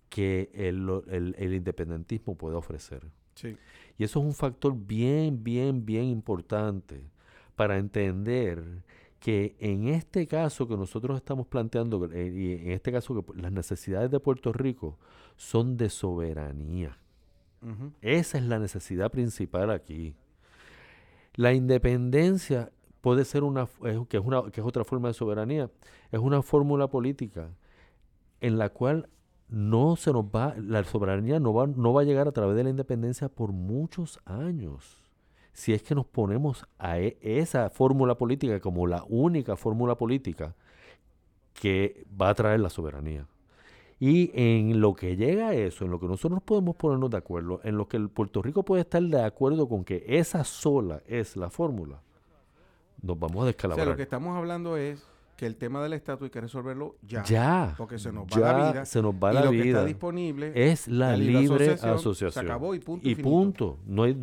que 0.08 0.50
el, 0.54 0.88
el 1.08 1.54
independentismo 1.54 2.36
puede 2.36 2.56
ofrecer. 2.56 3.06
Sí. 3.34 3.56
Y 3.96 4.04
eso 4.04 4.20
es 4.20 4.26
un 4.26 4.34
factor 4.34 4.76
bien, 4.76 5.42
bien, 5.42 5.86
bien 5.86 6.04
importante 6.04 7.10
para 7.56 7.78
entender 7.78 8.82
que 9.20 9.54
en 9.60 9.86
este 9.86 10.26
caso 10.26 10.66
que 10.66 10.76
nosotros 10.76 11.16
estamos 11.16 11.46
planteando, 11.46 12.10
eh, 12.12 12.32
y 12.34 12.52
en 12.66 12.72
este 12.72 12.90
caso 12.90 13.14
que 13.14 13.40
las 13.40 13.52
necesidades 13.52 14.10
de 14.10 14.18
Puerto 14.18 14.52
Rico 14.52 14.98
son 15.36 15.76
de 15.76 15.88
soberanía. 15.90 16.98
Esa 18.00 18.38
es 18.38 18.44
la 18.44 18.58
necesidad 18.58 19.12
principal 19.12 19.70
aquí. 19.70 20.16
La 21.34 21.52
independencia 21.52 22.72
puede 23.00 23.24
ser 23.24 23.44
una, 23.44 23.68
que, 24.08 24.16
es 24.16 24.24
una, 24.24 24.50
que 24.50 24.60
es 24.60 24.66
otra 24.66 24.84
forma 24.84 25.08
de 25.08 25.14
soberanía, 25.14 25.70
es 26.10 26.18
una 26.18 26.42
fórmula 26.42 26.88
política 26.88 27.50
en 28.40 28.58
la 28.58 28.70
cual 28.70 29.08
no 29.48 29.96
se 29.96 30.12
nos 30.12 30.24
va, 30.24 30.54
la 30.58 30.82
soberanía 30.82 31.38
no 31.38 31.54
va, 31.54 31.68
no 31.68 31.92
va 31.92 32.00
a 32.00 32.04
llegar 32.04 32.26
a 32.26 32.32
través 32.32 32.56
de 32.56 32.64
la 32.64 32.70
independencia 32.70 33.28
por 33.28 33.52
muchos 33.52 34.18
años. 34.24 35.01
Si 35.52 35.72
es 35.72 35.82
que 35.82 35.94
nos 35.94 36.06
ponemos 36.06 36.66
a 36.78 36.98
e, 36.98 37.18
esa 37.20 37.70
fórmula 37.70 38.16
política 38.16 38.60
como 38.60 38.86
la 38.86 39.04
única 39.08 39.56
fórmula 39.56 39.96
política 39.96 40.54
que 41.54 42.04
va 42.20 42.30
a 42.30 42.34
traer 42.34 42.60
la 42.60 42.70
soberanía. 42.70 43.26
Y 44.00 44.32
en 44.34 44.80
lo 44.80 44.94
que 44.94 45.14
llega 45.16 45.48
a 45.48 45.54
eso, 45.54 45.84
en 45.84 45.92
lo 45.92 46.00
que 46.00 46.06
nosotros 46.06 46.42
podemos 46.42 46.74
ponernos 46.74 47.10
de 47.10 47.18
acuerdo, 47.18 47.60
en 47.62 47.76
lo 47.76 47.86
que 47.86 47.96
el 47.96 48.08
Puerto 48.08 48.42
Rico 48.42 48.64
puede 48.64 48.82
estar 48.82 49.02
de 49.02 49.22
acuerdo 49.22 49.68
con 49.68 49.84
que 49.84 50.04
esa 50.08 50.42
sola 50.42 51.02
es 51.06 51.36
la 51.36 51.50
fórmula, 51.50 52.00
nos 53.00 53.18
vamos 53.18 53.44
a 53.44 53.46
descalabrar. 53.46 53.84
O 53.84 53.86
sea, 53.86 53.92
lo 53.92 53.96
que 53.96 54.02
estamos 54.02 54.36
hablando 54.36 54.76
es 54.76 55.06
que 55.42 55.46
el 55.46 55.56
tema 55.56 55.82
del 55.82 55.92
estatus 55.94 56.26
hay 56.26 56.30
que 56.30 56.40
resolverlo 56.40 56.98
ya. 57.02 57.24
Ya. 57.24 57.74
Porque 57.76 57.98
se 57.98 58.12
nos 58.12 58.26
va 58.26 58.52
la 58.52 58.70
vida. 58.70 58.84
Se 58.84 59.02
nos 59.02 59.12
va 59.12 59.32
y 59.32 59.34
la 59.34 59.44
lo 59.46 59.50
vida. 59.50 59.62
que 59.64 59.68
está 59.70 59.84
disponible 59.84 60.52
es 60.54 60.86
la, 60.86 61.16
libre, 61.16 61.72
asociación, 61.72 62.30
Se 62.30 62.38
acabó 62.38 62.76
y 62.76 62.78
punto. 62.78 63.08
Y, 63.08 63.16
punto. 63.16 63.80
No 63.84 64.04
hay, 64.04 64.16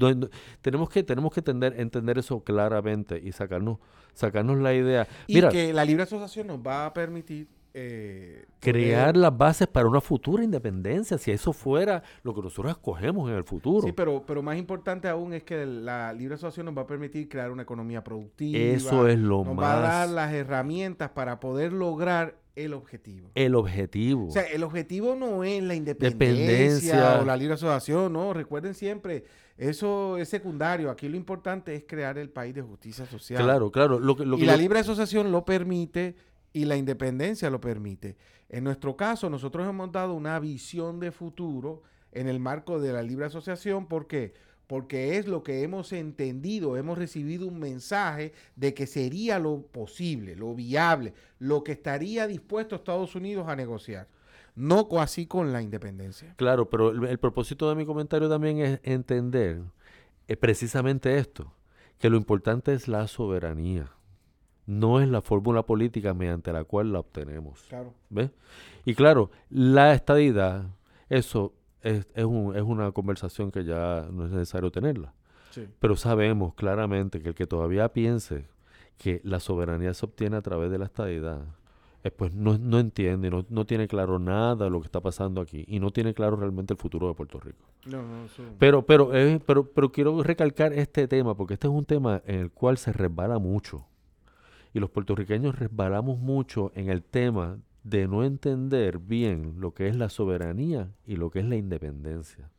tenemos 0.61 0.89
que, 0.89 1.03
tenemos 1.03 1.33
que 1.33 1.41
entender, 1.41 1.77
entender 1.77 2.19
eso 2.19 2.41
claramente 2.41 3.19
y 3.21 3.33
sacarnos, 3.33 3.79
sacarnos 4.13 4.59
la 4.59 4.73
idea. 4.73 5.09
Y 5.27 5.41
que 5.41 5.73
la 5.73 5.83
libre 5.83 6.03
asociación 6.03 6.47
nos 6.47 6.59
va 6.59 6.85
a 6.85 6.93
permitir 6.93 7.49
eh, 7.73 8.45
crear 8.59 9.15
las 9.15 9.37
bases 9.37 9.67
para 9.67 9.87
una 9.87 10.01
futura 10.01 10.43
independencia, 10.43 11.17
si 11.17 11.31
eso 11.31 11.53
fuera 11.53 12.03
lo 12.23 12.33
que 12.33 12.41
nosotros 12.41 12.71
escogemos 12.71 13.29
en 13.29 13.35
el 13.35 13.43
futuro. 13.43 13.85
Sí, 13.85 13.93
pero, 13.93 14.23
pero 14.25 14.41
más 14.41 14.57
importante 14.57 15.07
aún 15.07 15.33
es 15.33 15.43
que 15.43 15.65
la 15.65 16.11
libre 16.13 16.35
asociación 16.35 16.65
nos 16.65 16.77
va 16.77 16.81
a 16.83 16.87
permitir 16.87 17.29
crear 17.29 17.51
una 17.51 17.63
economía 17.63 18.03
productiva. 18.03 18.57
Eso 18.57 19.07
es 19.07 19.19
lo 19.19 19.43
más. 19.43 19.55
Nos 19.55 19.63
va 19.63 19.77
a 19.77 19.81
dar 19.81 20.09
las 20.09 20.33
herramientas 20.33 21.11
para 21.11 21.39
poder 21.39 21.71
lograr 21.73 22.39
el 22.55 22.73
objetivo. 22.73 23.31
El 23.35 23.55
objetivo. 23.55 24.27
O 24.27 24.31
sea, 24.31 24.43
el 24.43 24.63
objetivo 24.63 25.15
no 25.15 25.43
es 25.43 25.63
la 25.63 25.75
independencia 25.75 27.19
o 27.21 27.25
la 27.25 27.37
libre 27.37 27.53
asociación, 27.53 28.11
no. 28.11 28.33
Recuerden 28.33 28.73
siempre, 28.73 29.23
eso 29.57 30.17
es 30.17 30.27
secundario. 30.27 30.89
Aquí 30.89 31.07
lo 31.07 31.15
importante 31.15 31.73
es 31.75 31.85
crear 31.87 32.17
el 32.17 32.29
país 32.29 32.53
de 32.53 32.61
justicia 32.61 33.05
social. 33.05 33.43
Claro, 33.43 33.71
claro. 33.71 33.99
Lo, 33.99 34.15
lo, 34.15 34.37
y 34.37 34.45
la 34.45 34.57
libre 34.57 34.79
asociación 34.79 35.31
lo 35.31 35.45
permite 35.45 36.15
y 36.53 36.65
la 36.65 36.77
independencia 36.77 37.49
lo 37.49 37.61
permite. 37.61 38.17
En 38.49 38.63
nuestro 38.63 38.95
caso, 38.95 39.29
nosotros 39.29 39.67
hemos 39.67 39.91
dado 39.91 40.13
una 40.13 40.39
visión 40.39 40.99
de 40.99 41.11
futuro 41.11 41.83
en 42.11 42.27
el 42.27 42.39
marco 42.39 42.79
de 42.79 42.93
la 42.93 43.03
libre 43.03 43.25
asociación. 43.25 43.87
¿Por 43.87 44.07
qué? 44.07 44.33
Porque 44.67 45.17
es 45.17 45.27
lo 45.27 45.43
que 45.43 45.63
hemos 45.63 45.93
entendido, 45.93 46.77
hemos 46.77 46.97
recibido 46.97 47.47
un 47.47 47.59
mensaje 47.59 48.33
de 48.55 48.73
que 48.73 48.87
sería 48.87 49.39
lo 49.39 49.61
posible, 49.61 50.35
lo 50.35 50.53
viable, 50.53 51.13
lo 51.39 51.63
que 51.63 51.71
estaría 51.73 52.27
dispuesto 52.27 52.75
Estados 52.75 53.15
Unidos 53.15 53.47
a 53.47 53.55
negociar. 53.55 54.07
No 54.55 54.87
así 54.99 55.25
con 55.25 55.53
la 55.53 55.61
independencia. 55.61 56.33
Claro, 56.35 56.69
pero 56.69 56.89
el, 56.89 57.19
propósito 57.19 57.69
de 57.69 57.75
mi 57.75 57.85
comentario 57.85 58.29
también 58.29 58.59
es 58.59 58.79
entender 58.83 59.61
es 60.27 60.37
precisamente 60.37 61.17
esto, 61.17 61.51
que 61.97 62.09
lo 62.09 62.17
importante 62.17 62.73
es 62.73 62.87
la 62.87 63.07
soberanía 63.07 63.91
no 64.69 64.99
es 65.01 65.09
la 65.09 65.21
fórmula 65.21 65.63
política 65.63 66.13
mediante 66.13 66.53
la 66.53 66.63
cual 66.63 66.93
la 66.93 66.99
obtenemos. 66.99 67.59
Claro. 67.69 67.93
¿Ves? 68.09 68.29
Y 68.85 68.93
claro, 68.93 69.31
la 69.49 69.95
estadidad, 69.95 70.67
eso 71.09 71.53
es, 71.81 72.07
es, 72.13 72.23
un, 72.23 72.55
es, 72.55 72.61
una 72.61 72.91
conversación 72.91 73.51
que 73.51 73.65
ya 73.65 74.07
no 74.11 74.25
es 74.25 74.31
necesario 74.31 74.69
tenerla. 74.69 75.13
Sí. 75.49 75.67
Pero 75.79 75.95
sabemos 75.95 76.53
claramente 76.53 77.19
que 77.19 77.29
el 77.29 77.35
que 77.35 77.47
todavía 77.47 77.91
piense 77.91 78.45
que 78.97 79.21
la 79.23 79.39
soberanía 79.39 79.93
se 79.95 80.05
obtiene 80.05 80.37
a 80.37 80.41
través 80.43 80.69
de 80.69 80.77
la 80.77 80.85
estadidad, 80.85 81.41
eh, 82.03 82.11
pues 82.11 82.35
no, 82.35 82.59
no 82.59 82.77
entiende, 82.77 83.31
no, 83.31 83.45
no, 83.49 83.65
tiene 83.65 83.87
claro 83.87 84.19
nada 84.19 84.55
de 84.55 84.69
lo 84.69 84.81
que 84.81 84.85
está 84.85 85.01
pasando 85.01 85.41
aquí 85.41 85.65
y 85.67 85.79
no 85.79 85.89
tiene 85.89 86.13
claro 86.13 86.35
realmente 86.35 86.73
el 86.73 86.79
futuro 86.79 87.07
de 87.07 87.15
Puerto 87.15 87.39
Rico. 87.39 87.65
No, 87.87 88.03
no, 88.03 88.27
pero, 88.59 88.85
pero, 88.85 89.15
eh, 89.15 89.39
pero, 89.43 89.65
pero 89.65 89.91
quiero 89.91 90.21
recalcar 90.21 90.73
este 90.73 91.07
tema 91.07 91.35
porque 91.35 91.55
este 91.55 91.67
es 91.67 91.73
un 91.73 91.85
tema 91.85 92.21
en 92.25 92.39
el 92.41 92.51
cual 92.51 92.77
se 92.77 92.93
resbala 92.93 93.39
mucho 93.39 93.88
y 94.73 94.79
los 94.79 94.89
puertorriqueños 94.89 95.57
resbalamos 95.57 96.19
mucho 96.19 96.71
en 96.75 96.89
el 96.89 97.03
tema 97.03 97.57
de 97.83 98.07
no 98.07 98.23
entender 98.23 98.99
bien 98.99 99.55
lo 99.59 99.73
que 99.73 99.87
es 99.87 99.95
la 99.95 100.09
soberanía 100.09 100.89
y 101.05 101.15
lo 101.15 101.31
que 101.31 101.39
es 101.39 101.45
la 101.45 101.55
independencia 101.55 102.49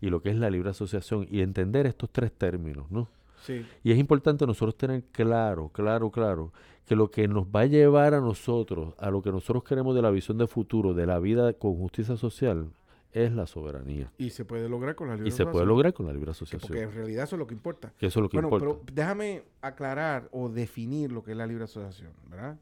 y 0.00 0.10
lo 0.10 0.20
que 0.20 0.30
es 0.30 0.36
la 0.36 0.50
libre 0.50 0.70
asociación 0.70 1.26
y 1.30 1.40
entender 1.40 1.86
estos 1.86 2.10
tres 2.10 2.32
términos, 2.32 2.90
¿no? 2.90 3.08
Sí. 3.42 3.64
Y 3.84 3.92
es 3.92 3.98
importante 3.98 4.46
nosotros 4.46 4.76
tener 4.76 5.04
claro, 5.12 5.68
claro, 5.68 6.10
claro, 6.10 6.52
que 6.84 6.96
lo 6.96 7.10
que 7.10 7.28
nos 7.28 7.46
va 7.46 7.60
a 7.60 7.66
llevar 7.66 8.14
a 8.14 8.20
nosotros, 8.20 8.94
a 8.98 9.10
lo 9.10 9.22
que 9.22 9.30
nosotros 9.30 9.64
queremos 9.64 9.94
de 9.94 10.02
la 10.02 10.10
visión 10.10 10.38
de 10.38 10.46
futuro, 10.46 10.94
de 10.94 11.06
la 11.06 11.18
vida 11.18 11.52
con 11.52 11.76
justicia 11.76 12.16
social, 12.16 12.70
es 13.12 13.32
la 13.32 13.46
soberanía. 13.46 14.12
Y 14.18 14.30
se 14.30 14.44
puede 14.44 14.68
lograr 14.68 14.94
con 14.94 15.08
la 15.08 15.14
libre 15.14 15.28
asociación. 15.28 15.48
Y 15.48 15.50
se 15.50 15.52
puede 15.52 15.66
lograr 15.66 15.94
con 15.94 16.06
la 16.06 16.12
libre 16.12 16.30
asociación. 16.30 16.68
Porque 16.68 16.82
en 16.82 16.92
realidad 16.92 17.24
eso 17.24 17.36
es 17.36 17.38
lo 17.38 17.46
que 17.46 17.54
importa. 17.54 17.92
eso 17.98 18.20
es 18.20 18.22
lo 18.22 18.28
que 18.28 18.36
importa. 18.36 18.66
Pero 18.66 18.82
déjame 18.92 19.44
aclarar 19.62 20.28
o 20.32 20.48
definir 20.48 21.12
lo 21.12 21.22
que 21.22 21.32
es 21.32 21.36
la 21.36 21.46
libre 21.46 21.64
asociación, 21.64 22.12
¿verdad? 22.28 22.58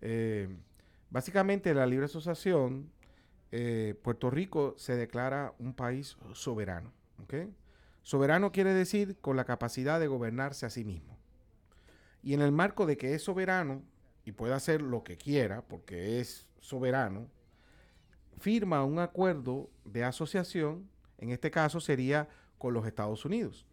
Eh, 0.00 0.48
básicamente 1.10 1.72
la 1.74 1.86
libre 1.86 2.06
asociación, 2.06 2.90
eh, 3.50 3.94
Puerto 4.02 4.30
Rico 4.30 4.74
se 4.76 4.94
declara 4.94 5.54
un 5.58 5.74
país 5.74 6.16
soberano. 6.32 6.92
¿ok? 7.22 7.34
Soberano 8.02 8.52
quiere 8.52 8.72
decir 8.72 9.16
con 9.20 9.36
la 9.36 9.44
capacidad 9.44 10.00
de 10.00 10.06
gobernarse 10.06 10.66
a 10.66 10.70
sí 10.70 10.84
mismo. 10.84 11.18
Y 12.22 12.34
en 12.34 12.40
el 12.40 12.52
marco 12.52 12.86
de 12.86 12.96
que 12.96 13.14
es 13.14 13.22
soberano 13.22 13.82
y 14.24 14.32
puede 14.32 14.54
hacer 14.54 14.82
lo 14.82 15.04
que 15.04 15.16
quiera, 15.16 15.62
porque 15.62 16.20
es 16.20 16.46
soberano, 16.60 17.28
firma 18.38 18.84
un 18.84 18.98
acuerdo 18.98 19.70
de 19.84 20.04
asociación, 20.04 20.88
en 21.18 21.30
este 21.30 21.50
caso 21.50 21.80
sería 21.80 22.28
con 22.58 22.74
los 22.74 22.86
Estados 22.86 23.24
Unidos. 23.24 23.66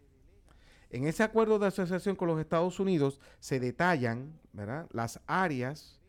En 0.90 1.06
ese 1.06 1.22
acuerdo 1.22 1.58
de 1.58 1.66
asociación 1.66 2.16
con 2.16 2.28
los 2.28 2.40
Estados 2.40 2.78
Unidos 2.78 3.20
se 3.40 3.58
detallan 3.58 4.38
las 4.90 5.20
áreas 5.26 6.00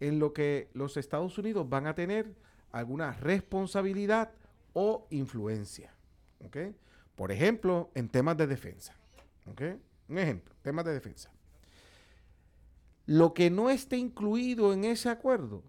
en 0.00 0.18
lo 0.18 0.32
que 0.32 0.68
los 0.74 0.96
Estados 0.96 1.38
Unidos 1.38 1.68
van 1.68 1.86
a 1.86 1.94
tener 1.94 2.34
alguna 2.70 3.12
responsabilidad 3.12 4.30
o 4.74 5.06
influencia. 5.10 5.94
Por 7.14 7.32
ejemplo, 7.32 7.90
en 7.94 8.08
temas 8.08 8.36
de 8.36 8.46
defensa. 8.46 8.94
Un 10.08 10.18
ejemplo, 10.18 10.54
temas 10.62 10.84
de 10.84 10.92
defensa. 10.92 11.30
Lo 13.06 13.32
que 13.32 13.50
no 13.50 13.70
esté 13.70 13.96
incluido 13.96 14.72
en 14.72 14.84
ese 14.84 15.08
acuerdo 15.08 15.62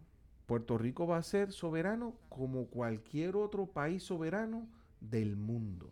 Puerto 0.47 0.77
Rico 0.77 1.05
va 1.05 1.17
a 1.17 1.23
ser 1.23 1.51
soberano 1.51 2.15
como 2.29 2.67
cualquier 2.67 3.35
otro 3.35 3.67
país 3.67 4.01
soberano 4.01 4.67
del 5.01 5.35
mundo. 5.35 5.91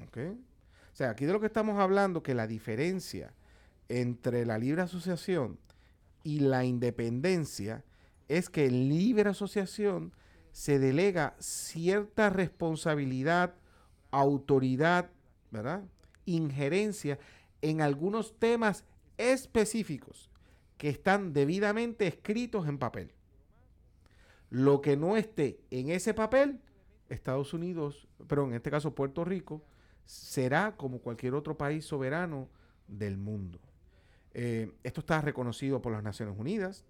¿Ok? 0.00 0.18
O 0.92 0.96
sea, 0.98 1.10
aquí 1.10 1.24
de 1.24 1.32
lo 1.32 1.40
que 1.40 1.46
estamos 1.46 1.78
hablando, 1.78 2.22
que 2.22 2.34
la 2.34 2.48
diferencia 2.48 3.32
entre 3.88 4.44
la 4.44 4.58
libre 4.58 4.82
asociación 4.82 5.58
y 6.24 6.40
la 6.40 6.64
independencia 6.64 7.84
es 8.26 8.50
que 8.50 8.66
en 8.66 8.88
libre 8.88 9.30
asociación 9.30 10.12
se 10.50 10.80
delega 10.80 11.36
cierta 11.38 12.30
responsabilidad, 12.30 13.54
autoridad, 14.10 15.08
¿verdad? 15.52 15.84
Injerencia 16.24 17.20
en 17.62 17.80
algunos 17.80 18.36
temas 18.40 18.84
específicos 19.18 20.30
que 20.76 20.88
están 20.88 21.32
debidamente 21.32 22.08
escritos 22.08 22.66
en 22.66 22.78
papel. 22.78 23.12
Lo 24.50 24.80
que 24.80 24.96
no 24.96 25.16
esté 25.16 25.60
en 25.70 25.90
ese 25.90 26.14
papel, 26.14 26.60
Estados 27.08 27.52
Unidos, 27.54 28.08
pero 28.26 28.44
en 28.46 28.54
este 28.54 28.70
caso 28.70 28.94
Puerto 28.94 29.24
Rico, 29.24 29.62
será 30.04 30.76
como 30.76 31.00
cualquier 31.00 31.34
otro 31.34 31.58
país 31.58 31.84
soberano 31.84 32.48
del 32.86 33.18
mundo. 33.18 33.58
Eh, 34.32 34.72
esto 34.82 35.00
está 35.00 35.20
reconocido 35.20 35.82
por 35.82 35.92
las 35.92 36.02
Naciones 36.02 36.34
Unidas. 36.38 36.84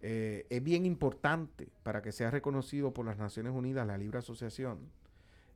Eh, 0.00 0.46
es 0.50 0.62
bien 0.62 0.86
importante 0.86 1.68
para 1.82 2.02
que 2.02 2.12
sea 2.12 2.30
reconocido 2.30 2.92
por 2.92 3.06
las 3.06 3.18
Naciones 3.18 3.52
Unidas 3.52 3.86
la 3.86 3.98
libre 3.98 4.18
asociación, 4.18 4.78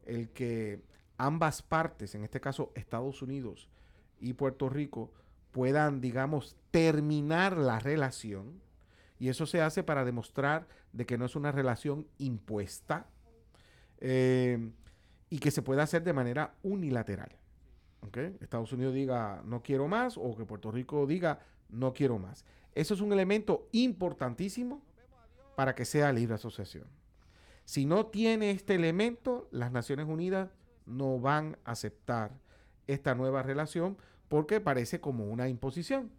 el 0.06 0.30
que 0.30 0.80
ambas 1.18 1.62
partes, 1.62 2.14
en 2.14 2.25
este 2.25 2.40
caso 2.40 2.72
Estados 2.75 3.22
Unidos 3.22 3.68
y 4.18 4.32
Puerto 4.32 4.68
Rico, 4.68 5.12
puedan, 5.52 6.00
digamos, 6.00 6.56
terminar 6.70 7.56
la 7.56 7.78
relación. 7.78 8.60
Y 9.20 9.28
eso 9.28 9.44
se 9.46 9.60
hace 9.60 9.82
para 9.84 10.04
demostrar 10.04 10.66
de 10.92 11.04
que 11.04 11.18
no 11.18 11.26
es 11.26 11.36
una 11.36 11.52
relación 11.52 12.08
impuesta 12.18 13.06
eh, 13.98 14.72
y 15.28 15.38
que 15.38 15.50
se 15.50 15.60
puede 15.60 15.82
hacer 15.82 16.02
de 16.02 16.14
manera 16.14 16.54
unilateral. 16.62 17.30
Estados 18.40 18.72
Unidos 18.72 18.94
diga 18.94 19.42
no 19.44 19.62
quiero 19.62 19.86
más 19.86 20.16
o 20.16 20.34
que 20.34 20.46
Puerto 20.46 20.72
Rico 20.72 21.06
diga 21.06 21.40
no 21.68 21.92
quiero 21.92 22.18
más. 22.18 22.46
Eso 22.74 22.94
es 22.94 23.02
un 23.02 23.12
elemento 23.12 23.68
importantísimo 23.72 24.82
para 25.54 25.74
que 25.74 25.84
sea 25.84 26.12
libre 26.12 26.36
asociación. 26.36 26.86
Si 27.66 27.84
no 27.84 28.06
tiene 28.06 28.50
este 28.50 28.74
elemento, 28.74 29.48
las 29.52 29.70
Naciones 29.70 30.06
Unidas 30.06 30.48
no 30.86 31.20
van 31.20 31.58
a 31.64 31.72
aceptar 31.72 32.32
esta 32.86 33.14
nueva 33.14 33.42
relación 33.42 33.98
porque 34.28 34.60
parece 34.60 34.98
como 34.98 35.26
una 35.26 35.48
imposición. 35.48 36.10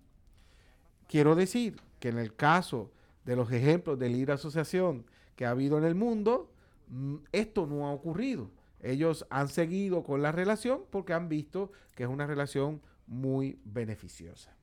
Quiero 1.08 1.34
decir 1.36 1.82
que 2.02 2.10
en 2.10 2.18
el 2.18 2.36
caso 2.36 2.92
de 3.24 3.38
los 3.38 3.50
ejemplos 3.52 3.98
de 3.98 4.10
libre 4.10 4.34
asociación 4.34 5.06
que 5.38 5.46
ha 5.46 5.52
habido 5.52 5.78
en 5.78 5.86
el 5.86 5.96
mundo, 5.96 6.52
mm, 6.88 7.16
esto 7.32 7.68
no 7.68 7.88
ha 7.88 7.94
ocurrido. 7.94 8.50
Ellos 8.82 9.26
han 9.30 9.48
seguido 9.48 10.04
con 10.04 10.22
la 10.22 10.32
relación 10.32 10.82
porque 10.90 11.14
han 11.14 11.30
visto 11.30 11.72
que 11.96 12.04
es 12.04 12.10
una 12.10 12.26
relación 12.26 12.82
muy 13.06 13.60
beneficiosa. 13.64 14.54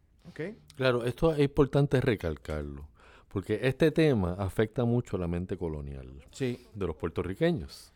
Claro, 0.76 1.04
esto 1.04 1.32
es 1.32 1.38
importante 1.40 2.00
recalcarlo, 2.00 2.88
porque 3.28 3.60
este 3.62 3.90
tema 3.92 4.34
afecta 4.34 4.84
mucho 4.84 5.16
a 5.16 5.20
la 5.20 5.28
mente 5.28 5.56
colonial 5.56 6.12
de 6.38 6.86
los 6.86 6.96
puertorriqueños. 6.96 7.92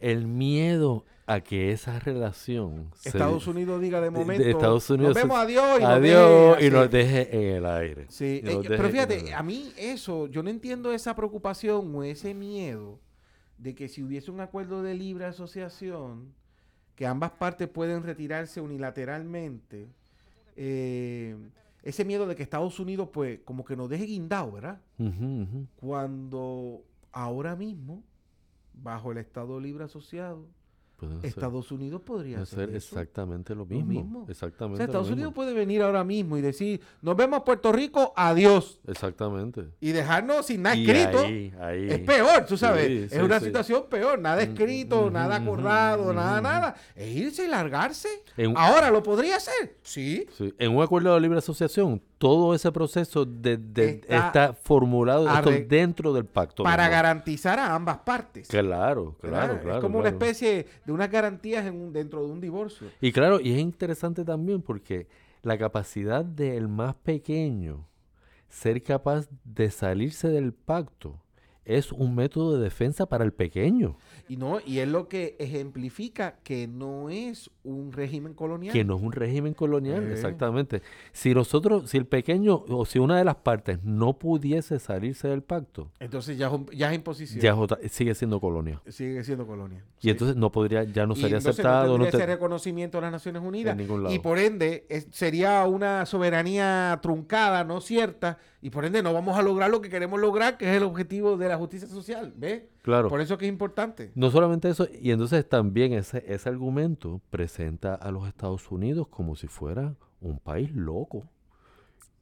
El 0.00 0.26
miedo 0.26 1.04
a 1.26 1.40
que 1.40 1.70
esa 1.70 2.00
relación 2.00 2.90
Estados 3.04 3.46
Unidos 3.46 3.80
diga 3.80 4.00
de 4.00 4.10
momento 4.10 4.42
Estados 4.42 4.90
Unidos 4.90 5.14
nos 5.14 5.22
vemos 5.22 5.38
adiós 5.38 5.80
y, 5.80 5.84
adiós 5.84 6.56
nos, 6.56 6.62
y 6.62 6.70
nos 6.70 6.90
deje 6.90 7.36
en 7.36 7.56
el 7.56 7.66
aire. 7.66 8.06
Sí, 8.08 8.40
eh, 8.42 8.60
pero 8.66 8.88
fíjate, 8.88 9.32
a 9.32 9.42
mí 9.42 9.72
eso, 9.76 10.26
yo 10.26 10.42
no 10.42 10.50
entiendo 10.50 10.90
esa 10.92 11.14
preocupación 11.14 11.94
o 11.94 12.02
ese 12.02 12.34
miedo 12.34 12.98
de 13.58 13.74
que 13.74 13.88
si 13.88 14.02
hubiese 14.02 14.30
un 14.30 14.40
acuerdo 14.40 14.82
de 14.82 14.94
libre 14.94 15.26
asociación, 15.26 16.34
que 16.96 17.06
ambas 17.06 17.30
partes 17.32 17.68
pueden 17.68 18.02
retirarse 18.02 18.60
unilateralmente, 18.60 19.88
eh, 20.56 21.36
ese 21.82 22.04
miedo 22.04 22.26
de 22.26 22.36
que 22.36 22.42
Estados 22.42 22.78
Unidos, 22.80 23.08
pues, 23.12 23.40
como 23.44 23.64
que 23.64 23.76
nos 23.76 23.88
deje 23.88 24.04
guindado, 24.04 24.52
¿verdad? 24.52 24.80
Cuando 25.76 26.82
ahora 27.12 27.56
mismo, 27.56 28.02
bajo 28.82 29.12
el 29.12 29.18
Estado 29.18 29.60
Libre 29.60 29.84
Asociado, 29.84 30.46
Estados 31.22 31.72
Unidos 31.72 32.02
podría 32.02 32.42
hacer, 32.42 32.74
exactamente 32.74 33.54
lo 33.54 33.64
mismo. 33.64 34.26
Exactamente. 34.28 34.84
Estados 34.84 35.10
Unidos 35.10 35.32
puede 35.32 35.54
venir 35.54 35.82
ahora 35.82 36.04
mismo 36.04 36.36
y 36.36 36.40
decir, 36.40 36.80
nos 37.00 37.16
vemos 37.16 37.42
Puerto 37.42 37.72
Rico, 37.72 38.12
adiós. 38.16 38.80
Exactamente. 38.86 39.64
Y 39.80 39.92
dejarnos 39.92 40.46
sin 40.46 40.62
nada 40.62 40.76
escrito. 40.76 41.24
Es 41.24 42.00
peor, 42.00 42.44
tú 42.46 42.56
sabes. 42.56 43.12
es 43.12 43.22
una 43.22 43.40
situación 43.40 43.84
peor. 43.88 44.18
Nada 44.18 44.44
mm, 44.44 44.50
escrito, 44.50 45.08
mm, 45.08 45.12
nada 45.12 45.40
mm, 45.40 45.42
acordado, 45.42 46.12
nada, 46.12 46.40
nada. 46.40 46.74
Es 46.94 47.16
irse 47.16 47.44
y 47.44 47.48
largarse. 47.48 48.08
ahora, 48.54 48.90
¿lo 48.90 49.02
podría 49.02 49.36
hacer? 49.36 49.78
Sí. 49.82 50.26
En 50.58 50.76
un 50.76 50.82
acuerdo 50.82 51.14
de 51.14 51.20
libre 51.20 51.38
asociación, 51.38 52.02
todo 52.20 52.54
ese 52.54 52.70
proceso 52.70 53.24
de, 53.24 54.02
está, 54.06 54.52
formulado 54.52 55.24
dentro 55.66 56.12
del 56.12 56.26
pacto. 56.26 56.64
Para 56.64 56.86
garantizar 56.90 57.58
a 57.58 57.74
ambas 57.74 58.00
partes. 58.00 58.46
Claro, 58.46 59.16
claro, 59.22 59.58
claro. 59.58 59.76
Es 59.76 59.80
como 59.80 59.98
una 59.98 60.10
especie 60.10 60.66
de 60.84 60.92
unas 60.92 61.10
garantías 61.10 61.64
en 61.64 61.94
dentro 61.94 62.22
de 62.26 62.30
un 62.30 62.38
divorcio. 62.38 62.88
Y 63.00 63.10
claro, 63.10 63.40
y 63.40 63.54
es 63.54 63.58
interesante 63.58 64.22
también 64.22 64.60
porque 64.60 65.08
la 65.40 65.56
capacidad 65.56 66.22
del 66.22 66.68
más 66.68 66.94
pequeño 66.94 67.88
ser 68.50 68.82
capaz 68.82 69.26
de 69.44 69.70
salirse 69.70 70.28
del 70.28 70.52
pacto 70.52 71.22
es 71.64 71.92
un 71.92 72.14
método 72.14 72.56
de 72.56 72.64
defensa 72.64 73.06
para 73.06 73.24
el 73.24 73.32
pequeño. 73.32 73.96
Y 74.28 74.36
no, 74.36 74.60
y 74.64 74.78
es 74.78 74.88
lo 74.88 75.08
que 75.08 75.36
ejemplifica 75.38 76.36
que 76.42 76.66
no 76.68 77.10
es 77.10 77.50
un 77.64 77.92
régimen 77.92 78.34
colonial. 78.34 78.72
Que 78.72 78.84
no 78.84 78.96
es 78.96 79.02
un 79.02 79.12
régimen 79.12 79.54
colonial, 79.54 80.10
exactamente. 80.10 80.82
Si 81.12 81.34
nosotros, 81.34 81.90
si 81.90 81.98
el 81.98 82.06
pequeño 82.06 82.64
o 82.68 82.84
si 82.84 82.98
una 82.98 83.18
de 83.18 83.24
las 83.24 83.36
partes 83.36 83.82
no 83.82 84.18
pudiese 84.18 84.78
salirse 84.78 85.28
del 85.28 85.42
pacto, 85.42 85.90
entonces 85.98 86.38
ya, 86.38 86.50
ya 86.72 86.90
es 86.90 86.94
imposición. 86.96 87.40
Ya 87.40 87.56
sigue 87.88 88.14
siendo 88.14 88.40
colonia. 88.40 88.80
Sigue 88.86 89.24
siendo 89.24 89.46
colonia. 89.46 89.84
Y 90.00 90.10
entonces 90.10 90.36
no 90.36 90.50
podría, 90.52 90.84
ya 90.84 91.06
no 91.06 91.14
sería 91.14 91.38
aceptado. 91.38 91.98
No 91.98 92.04
tendría 92.04 92.24
ese 92.24 92.32
reconocimiento 92.34 92.98
de 92.98 93.02
las 93.02 93.12
Naciones 93.12 93.42
Unidas. 93.42 93.76
Y 94.10 94.18
por 94.20 94.38
ende 94.38 94.86
sería 95.10 95.66
una 95.66 96.06
soberanía 96.06 96.98
truncada, 97.02 97.64
no 97.64 97.80
cierta, 97.80 98.38
y 98.62 98.70
por 98.70 98.84
ende 98.84 99.02
no 99.02 99.12
vamos 99.12 99.38
a 99.38 99.42
lograr 99.42 99.70
lo 99.70 99.80
que 99.80 99.88
queremos 99.88 100.20
lograr, 100.20 100.58
que 100.58 100.70
es 100.70 100.76
el 100.76 100.82
objetivo 100.82 101.36
de 101.36 101.48
la 101.48 101.56
justicia 101.56 101.88
social. 101.88 102.32
¿Ves? 102.36 102.64
Claro. 102.82 103.08
Por 103.08 103.20
eso 103.20 103.38
que 103.38 103.46
es 103.46 103.52
importante. 103.52 104.12
No 104.14 104.30
solamente 104.30 104.68
eso, 104.68 104.86
y 105.00 105.10
entonces 105.10 105.48
también 105.48 105.92
ese, 105.92 106.24
ese 106.26 106.48
argumento 106.48 107.20
presenta 107.30 107.94
a 107.94 108.10
los 108.10 108.28
Estados 108.28 108.70
Unidos 108.70 109.08
como 109.08 109.36
si 109.36 109.46
fuera 109.46 109.94
un 110.20 110.38
país 110.38 110.70
loco 110.74 111.26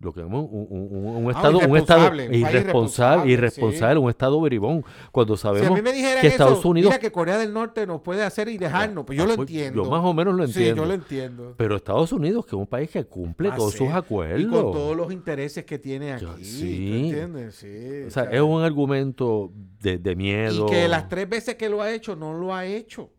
lo 0.01 0.13
que 0.13 0.21
llamamos 0.21 0.49
un, 0.53 1.25
ah, 1.27 1.31
estado, 1.33 1.59
un 1.59 1.77
estado 1.77 2.15
irresponsable, 2.31 3.33
irresponsable, 3.33 3.99
un 3.99 4.11
estado 4.11 4.41
beribón. 4.41 4.85
Cuando 5.11 5.37
sabemos 5.37 5.81
que 5.81 6.27
Estados 6.29 6.65
Unidos, 6.65 6.91
mira 6.91 7.01
que 7.01 7.11
Corea 7.11 7.37
del 7.37 7.53
Norte 7.53 7.85
nos 7.85 8.01
puede 8.01 8.23
hacer 8.23 8.49
y 8.49 8.59
dejarnos, 8.59 9.05
pues 9.05 9.19
yo 9.19 9.27
lo 9.27 9.35
entiendo. 9.35 9.83
Yo 9.83 9.91
más 9.91 10.05
o 10.05 10.15
menos 10.15 10.37
lo 10.37 10.45
entiendo. 10.45 10.75
Sí, 10.75 10.79
yo 10.79 10.87
lo 10.87 10.95
entiendo. 10.95 11.55
Pero 11.57 11.75
Estados 11.75 12.13
Unidos, 12.13 12.47
que 12.47 12.51
es 12.51 12.61
un 12.61 12.67
país 12.67 12.91
que 12.91 13.05
cumple 13.05 13.51
todos 13.51 13.75
sus 13.75 13.89
acuerdos. 13.89 14.41
Y 14.41 14.47
con 14.47 14.73
todos 14.73 14.97
los 14.97 15.13
intereses 15.13 15.65
que 15.65 15.81
tiene 15.81 16.13
aquí. 16.13 16.45
sí. 16.45 17.09
¿Entiendes? 17.09 17.57
Sí. 17.57 18.05
O 18.07 18.11
sea, 18.11 18.25
es 18.25 18.41
un 18.41 18.63
argumento 18.63 19.53
de, 19.81 20.15
miedo. 20.15 20.67
Y 20.67 20.71
que 20.71 20.87
las 20.87 21.09
tres 21.09 21.29
veces 21.29 21.57
que 21.57 21.69
lo 21.69 21.83
ha 21.83 21.91
hecho, 21.91 22.15
no 22.15 22.35
lo 22.35 22.55
ha 22.55 22.65
hecho. 22.67 23.11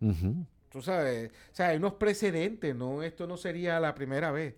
Tú 0.70 0.82
sabes, 0.82 1.30
o 1.30 1.56
sea, 1.56 1.70
hay 1.70 1.78
unos 1.78 1.94
precedentes, 1.96 2.76
¿no? 2.76 3.04
Esto 3.04 3.28
no 3.28 3.36
sería 3.36 3.80
la 3.80 3.96
primera 3.96 4.32
vez. 4.32 4.56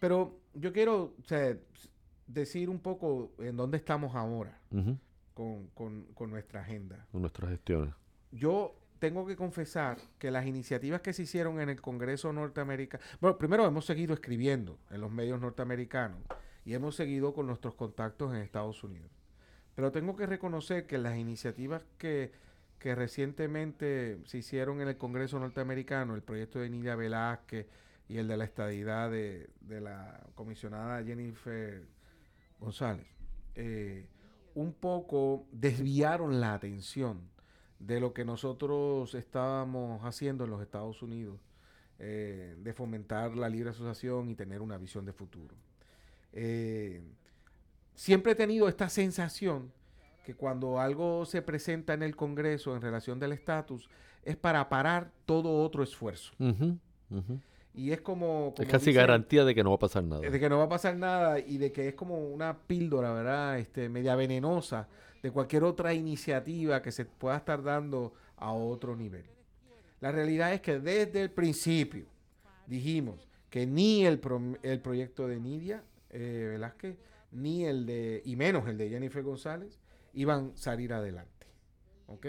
Pero 0.00 0.41
yo 0.54 0.72
quiero 0.72 1.14
decir 2.26 2.68
un 2.68 2.80
poco 2.80 3.32
en 3.38 3.56
dónde 3.56 3.76
estamos 3.76 4.14
ahora 4.14 4.58
con, 5.34 6.30
nuestra 6.30 6.60
agenda. 6.60 7.06
Con 7.10 7.22
nuestras 7.22 7.50
gestiones. 7.50 7.94
Yo 8.30 8.74
tengo 8.98 9.26
que 9.26 9.36
confesar 9.36 9.98
que 10.18 10.30
las 10.30 10.46
iniciativas 10.46 11.00
que 11.00 11.12
se 11.12 11.22
hicieron 11.22 11.60
en 11.60 11.68
el 11.68 11.80
Congreso 11.80 12.32
norteamericano, 12.32 13.02
bueno, 13.20 13.36
primero 13.36 13.66
hemos 13.66 13.84
seguido 13.84 14.14
escribiendo 14.14 14.78
en 14.90 15.00
los 15.00 15.10
medios 15.10 15.40
norteamericanos 15.40 16.20
y 16.64 16.74
hemos 16.74 16.94
seguido 16.94 17.34
con 17.34 17.46
nuestros 17.46 17.74
contactos 17.74 18.32
en 18.32 18.40
Estados 18.40 18.84
Unidos. 18.84 19.10
Pero 19.74 19.90
tengo 19.90 20.16
que 20.16 20.26
reconocer 20.26 20.86
que 20.86 20.98
las 20.98 21.16
iniciativas 21.16 21.82
que, 21.98 22.32
que 22.78 22.94
recientemente 22.94 24.18
se 24.26 24.38
hicieron 24.38 24.80
en 24.80 24.88
el 24.88 24.96
Congreso 24.96 25.38
norteamericano, 25.38 26.14
el 26.14 26.22
proyecto 26.22 26.60
de 26.60 26.70
Nidia 26.70 26.94
Velázquez, 26.94 27.66
y 28.12 28.18
el 28.18 28.28
de 28.28 28.36
la 28.36 28.44
estadidad 28.44 29.10
de, 29.10 29.48
la 29.68 30.20
comisionada 30.34 31.02
Jennifer 31.02 31.82
González, 32.60 33.06
eh, 33.54 34.06
un 34.54 34.74
poco 34.74 35.46
desviaron 35.50 36.38
la 36.38 36.52
atención 36.52 37.30
de 37.78 38.00
lo 38.00 38.12
que 38.12 38.26
nosotros 38.26 39.14
estábamos 39.14 40.04
haciendo 40.04 40.44
en 40.44 40.50
los 40.50 40.60
Estados 40.60 41.02
Unidos, 41.02 41.40
eh, 41.98 42.54
de 42.58 42.72
fomentar 42.74 43.34
la 43.34 43.48
libre 43.48 43.70
asociación 43.70 44.28
y 44.28 44.34
tener 44.34 44.60
una 44.60 44.76
visión 44.76 45.06
de 45.06 45.14
futuro. 45.14 45.54
Eh, 46.34 47.02
siempre 47.94 48.32
he 48.32 48.34
tenido 48.34 48.68
esta 48.68 48.90
sensación 48.90 49.72
que 50.26 50.34
cuando 50.34 50.80
algo 50.80 51.24
se 51.24 51.40
presenta 51.40 51.94
en 51.94 52.02
el 52.02 52.14
Congreso 52.14 52.76
en 52.76 52.82
relación 52.82 53.18
del 53.18 53.32
estatus 53.32 53.88
es 54.22 54.36
para 54.36 54.68
parar 54.68 55.10
todo 55.24 55.62
otro 55.62 55.82
esfuerzo. 55.82 56.34
Y 57.74 57.92
es 57.92 58.00
como... 58.00 58.54
es 58.58 58.68
casi 58.68 58.92
garantía 58.92 59.44
de 59.44 59.54
que 59.54 59.64
no 59.64 59.70
va 59.70 59.76
a 59.76 59.80
pasar 59.80 60.04
nada. 60.04 60.20
De 60.20 60.38
que 60.38 60.48
no 60.48 60.58
va 60.58 60.64
a 60.64 60.68
pasar 60.68 60.96
nada 60.96 61.38
y 61.38 61.56
de 61.58 61.72
que 61.72 61.88
es 61.88 61.94
como 61.94 62.18
una 62.18 62.58
píldora, 62.58 63.12
¿verdad? 63.12 63.58
Este, 63.58 63.88
media 63.88 64.14
venenosa 64.14 64.88
de 65.22 65.30
cualquier 65.30 65.64
otra 65.64 65.94
iniciativa 65.94 66.82
que 66.82 66.92
se 66.92 67.04
pueda 67.04 67.36
estar 67.36 67.62
dando 67.62 68.12
a 68.36 68.52
otro 68.52 68.96
nivel. 68.96 69.24
La 70.00 70.12
realidad 70.12 70.52
es 70.52 70.60
que 70.60 70.80
desde 70.80 71.22
el 71.22 71.30
principio 71.30 72.06
dijimos 72.66 73.28
que 73.48 73.66
ni 73.66 74.04
el, 74.04 74.20
el 74.62 74.80
proyecto 74.80 75.28
de 75.28 75.38
Nidia 75.38 75.82
eh, 76.10 76.48
Velázquez, 76.52 76.96
ni 77.30 77.64
el 77.64 77.86
de, 77.86 78.20
y 78.24 78.36
menos 78.36 78.68
el 78.68 78.76
de 78.76 78.90
Jennifer 78.90 79.22
González, 79.22 79.78
iban 80.12 80.52
a 80.54 80.56
salir 80.56 80.92
adelante. 80.92 81.46
¿Ok? 82.06 82.26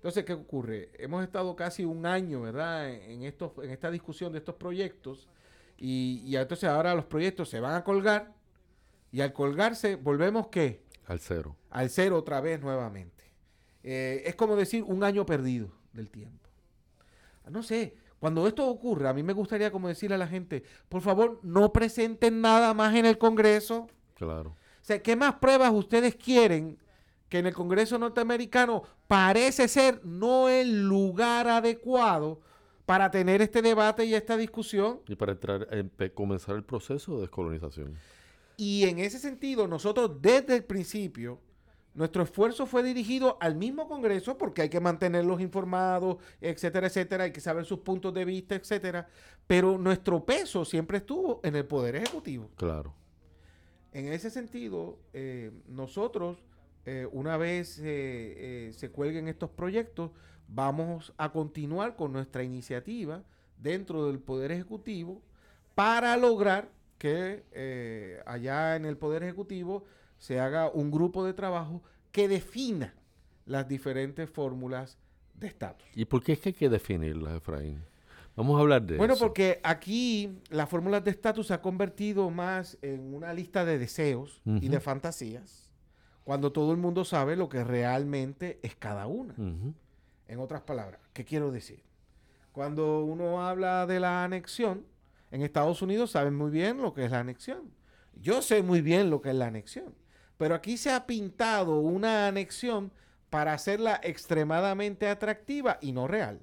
Entonces, 0.00 0.24
¿qué 0.24 0.32
ocurre? 0.32 0.90
Hemos 0.94 1.22
estado 1.22 1.54
casi 1.54 1.84
un 1.84 2.06
año, 2.06 2.40
¿verdad?, 2.40 2.88
en, 2.90 3.22
estos, 3.22 3.52
en 3.62 3.70
esta 3.70 3.90
discusión 3.90 4.32
de 4.32 4.38
estos 4.38 4.54
proyectos 4.54 5.28
y, 5.76 6.22
y 6.24 6.36
entonces 6.36 6.70
ahora 6.70 6.94
los 6.94 7.04
proyectos 7.04 7.50
se 7.50 7.60
van 7.60 7.74
a 7.74 7.84
colgar 7.84 8.32
y 9.12 9.20
al 9.20 9.32
colgarse 9.32 9.96
volvemos 9.96 10.48
¿qué? 10.48 10.82
Al 11.06 11.20
cero. 11.20 11.56
Al 11.70 11.90
cero 11.90 12.16
otra 12.16 12.40
vez 12.40 12.60
nuevamente. 12.60 13.24
Eh, 13.82 14.22
es 14.24 14.34
como 14.36 14.56
decir 14.56 14.84
un 14.84 15.02
año 15.04 15.26
perdido 15.26 15.70
del 15.92 16.10
tiempo. 16.10 16.48
No 17.50 17.62
sé, 17.62 17.96
cuando 18.20 18.46
esto 18.46 18.68
ocurre, 18.68 19.08
a 19.08 19.12
mí 19.12 19.22
me 19.22 19.32
gustaría 19.32 19.72
como 19.72 19.88
decirle 19.88 20.14
a 20.14 20.18
la 20.18 20.28
gente, 20.28 20.62
por 20.88 21.02
favor, 21.02 21.40
no 21.42 21.72
presenten 21.72 22.40
nada 22.40 22.72
más 22.74 22.94
en 22.94 23.06
el 23.06 23.18
Congreso. 23.18 23.88
Claro. 24.14 24.50
O 24.50 24.84
sea, 24.84 25.02
¿qué 25.02 25.16
más 25.16 25.34
pruebas 25.34 25.72
ustedes 25.72 26.14
quieren 26.14 26.78
que 27.30 27.38
en 27.38 27.46
el 27.46 27.54
Congreso 27.54 27.98
norteamericano 27.98 28.82
parece 29.08 29.68
ser 29.68 30.04
no 30.04 30.50
el 30.50 30.82
lugar 30.82 31.48
adecuado 31.48 32.40
para 32.84 33.10
tener 33.10 33.40
este 33.40 33.62
debate 33.62 34.04
y 34.04 34.14
esta 34.14 34.36
discusión. 34.36 35.00
Y 35.06 35.14
para 35.14 35.32
entrar, 35.32 35.66
comenzar 36.12 36.56
el 36.56 36.64
proceso 36.64 37.14
de 37.14 37.20
descolonización. 37.22 37.96
Y 38.56 38.82
en 38.82 38.98
ese 38.98 39.20
sentido, 39.20 39.68
nosotros 39.68 40.20
desde 40.20 40.56
el 40.56 40.64
principio, 40.64 41.38
nuestro 41.94 42.24
esfuerzo 42.24 42.66
fue 42.66 42.82
dirigido 42.82 43.38
al 43.40 43.54
mismo 43.54 43.86
Congreso 43.86 44.36
porque 44.36 44.62
hay 44.62 44.68
que 44.68 44.80
mantenerlos 44.80 45.40
informados, 45.40 46.16
etcétera, 46.40 46.88
etcétera, 46.88 47.24
hay 47.24 47.32
que 47.32 47.40
saber 47.40 47.64
sus 47.64 47.78
puntos 47.78 48.12
de 48.12 48.24
vista, 48.24 48.56
etcétera. 48.56 49.06
Pero 49.46 49.78
nuestro 49.78 50.24
peso 50.24 50.64
siempre 50.64 50.98
estuvo 50.98 51.40
en 51.44 51.54
el 51.54 51.64
Poder 51.64 51.94
Ejecutivo. 51.94 52.50
Claro. 52.56 52.92
En 53.92 54.12
ese 54.12 54.30
sentido, 54.30 54.98
eh, 55.12 55.52
nosotros 55.68 56.38
eh, 56.86 57.06
una 57.12 57.36
vez 57.36 57.78
eh, 57.78 57.84
eh, 57.86 58.72
se 58.72 58.90
cuelguen 58.90 59.28
estos 59.28 59.50
proyectos, 59.50 60.10
vamos 60.48 61.12
a 61.18 61.30
continuar 61.30 61.94
con 61.94 62.12
nuestra 62.12 62.42
iniciativa 62.42 63.22
dentro 63.58 64.06
del 64.06 64.18
Poder 64.18 64.50
Ejecutivo 64.50 65.20
para 65.74 66.16
lograr 66.16 66.70
que 66.98 68.22
allá 68.26 68.76
en 68.76 68.84
el 68.84 68.96
Poder 68.96 69.22
Ejecutivo 69.22 69.84
se 70.18 70.38
haga 70.38 70.68
un 70.68 70.90
grupo 70.90 71.24
de 71.24 71.32
trabajo 71.32 71.82
que 72.12 72.28
defina 72.28 72.94
las 73.46 73.66
diferentes 73.68 74.28
fórmulas 74.28 74.98
de 75.34 75.46
estatus. 75.46 75.86
¿Y 75.94 76.04
por 76.04 76.22
qué 76.22 76.32
es 76.32 76.40
que 76.40 76.50
hay 76.50 76.54
que 76.54 76.68
definirlas, 76.68 77.36
Efraín? 77.36 77.82
Vamos 78.36 78.58
a 78.58 78.60
hablar 78.60 78.82
de 78.82 78.94
eso. 78.94 78.98
Bueno, 78.98 79.16
porque 79.18 79.60
aquí 79.62 80.38
las 80.50 80.68
fórmulas 80.68 81.02
de 81.04 81.10
estatus 81.10 81.46
se 81.46 81.54
ha 81.54 81.62
convertido 81.62 82.28
más 82.30 82.76
en 82.82 83.14
una 83.14 83.32
lista 83.32 83.64
de 83.64 83.78
deseos 83.78 84.42
y 84.44 84.68
de 84.68 84.80
fantasías 84.80 85.69
cuando 86.30 86.52
todo 86.52 86.70
el 86.70 86.78
mundo 86.78 87.04
sabe 87.04 87.34
lo 87.34 87.48
que 87.48 87.64
realmente 87.64 88.60
es 88.62 88.76
cada 88.76 89.08
una. 89.08 89.34
En 90.28 90.38
otras 90.38 90.60
palabras, 90.62 91.00
¿qué 91.12 91.24
quiero 91.24 91.50
decir? 91.50 91.82
Cuando 92.52 93.02
uno 93.02 93.44
habla 93.44 93.84
de 93.84 93.98
la 93.98 94.22
anexión, 94.22 94.86
en 95.32 95.42
Estados 95.42 95.82
Unidos 95.82 96.12
saben 96.12 96.36
muy 96.36 96.52
bien 96.52 96.80
lo 96.80 96.94
que 96.94 97.04
es 97.04 97.10
la 97.10 97.18
anexión. 97.18 97.72
Yo 98.14 98.42
sé 98.42 98.62
muy 98.62 98.80
bien 98.80 99.10
lo 99.10 99.20
que 99.20 99.30
es 99.30 99.34
la 99.34 99.48
anexión. 99.48 99.92
Pero 100.36 100.54
aquí 100.54 100.76
se 100.76 100.92
ha 100.92 101.04
pintado 101.04 101.80
una 101.80 102.28
anexión 102.28 102.92
para 103.28 103.52
hacerla 103.52 104.00
extremadamente 104.00 105.08
atractiva 105.08 105.78
y 105.80 105.90
no 105.90 106.06
real. 106.06 106.38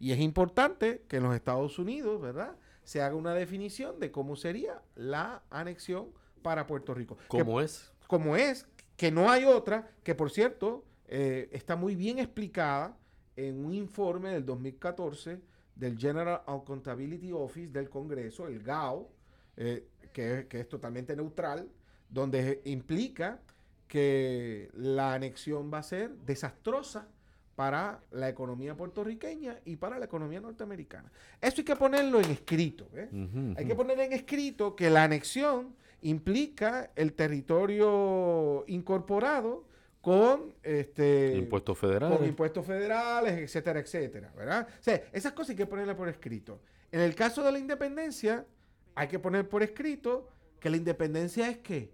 Y 0.00 0.10
es 0.10 0.18
importante 0.18 1.04
que 1.06 1.18
en 1.18 1.22
los 1.22 1.36
Estados 1.36 1.78
Unidos, 1.78 2.20
¿verdad? 2.20 2.56
Se 2.82 3.00
haga 3.00 3.14
una 3.14 3.34
definición 3.34 4.00
de 4.00 4.10
cómo 4.10 4.34
sería 4.34 4.82
la 4.96 5.44
anexión 5.50 6.08
para 6.42 6.66
Puerto 6.66 6.94
Rico. 6.94 7.16
¿Cómo 7.28 7.60
es? 7.60 7.92
Como 8.08 8.34
es, 8.34 8.66
que 9.00 9.10
no 9.10 9.30
hay 9.30 9.46
otra, 9.46 9.88
que 10.02 10.14
por 10.14 10.30
cierto 10.30 10.84
eh, 11.08 11.48
está 11.52 11.74
muy 11.74 11.94
bien 11.94 12.18
explicada 12.18 12.98
en 13.34 13.64
un 13.64 13.72
informe 13.72 14.28
del 14.28 14.44
2014 14.44 15.40
del 15.74 15.96
General 15.96 16.42
Accountability 16.46 17.32
Office 17.32 17.72
del 17.72 17.88
Congreso, 17.88 18.46
el 18.46 18.62
GAO, 18.62 19.08
eh, 19.56 19.86
que, 20.12 20.46
es 20.50 20.68
totalmente 20.68 21.16
neutral, 21.16 21.66
donde 22.10 22.60
implica 22.66 23.40
que 23.88 24.68
la 24.74 25.14
anexión 25.14 25.72
va 25.72 25.78
a 25.78 25.82
ser 25.82 26.10
desastrosa 26.26 27.08
para 27.56 28.02
la 28.10 28.28
economía 28.28 28.76
puertorriqueña 28.76 29.60
y 29.64 29.76
para 29.76 29.98
la 29.98 30.04
economía 30.04 30.42
norteamericana. 30.42 31.10
Eso 31.40 31.62
hay 31.62 31.64
que 31.64 31.76
ponerlo 31.76 32.20
en 32.20 32.32
escrito. 32.32 32.86
Hay 33.56 33.64
que 33.64 33.74
poner 33.74 33.98
en 34.00 34.12
escrito 34.12 34.76
que 34.76 34.90
la 34.90 35.04
anexión 35.04 35.74
implica 36.02 36.90
el 36.96 37.12
territorio 37.14 38.64
incorporado 38.66 39.64
con 40.00 40.54
este 40.62 41.36
impuestos 41.36 41.78
federales. 41.78 42.18
Con 42.18 42.26
impuestos 42.26 42.66
federales, 42.66 43.38
etcétera, 43.38 43.80
etcétera, 43.80 44.32
¿verdad? 44.36 44.66
O 44.78 44.82
sea, 44.82 45.02
esas 45.12 45.32
cosas 45.32 45.50
hay 45.50 45.56
que 45.56 45.66
ponerlas 45.66 45.96
por 45.96 46.08
escrito. 46.08 46.60
En 46.90 47.00
el 47.00 47.14
caso 47.14 47.42
de 47.42 47.52
la 47.52 47.58
independencia, 47.58 48.46
hay 48.94 49.08
que 49.08 49.18
poner 49.18 49.48
por 49.48 49.62
escrito 49.62 50.28
que 50.58 50.70
la 50.70 50.76
independencia 50.76 51.48
es 51.48 51.58
qué? 51.58 51.92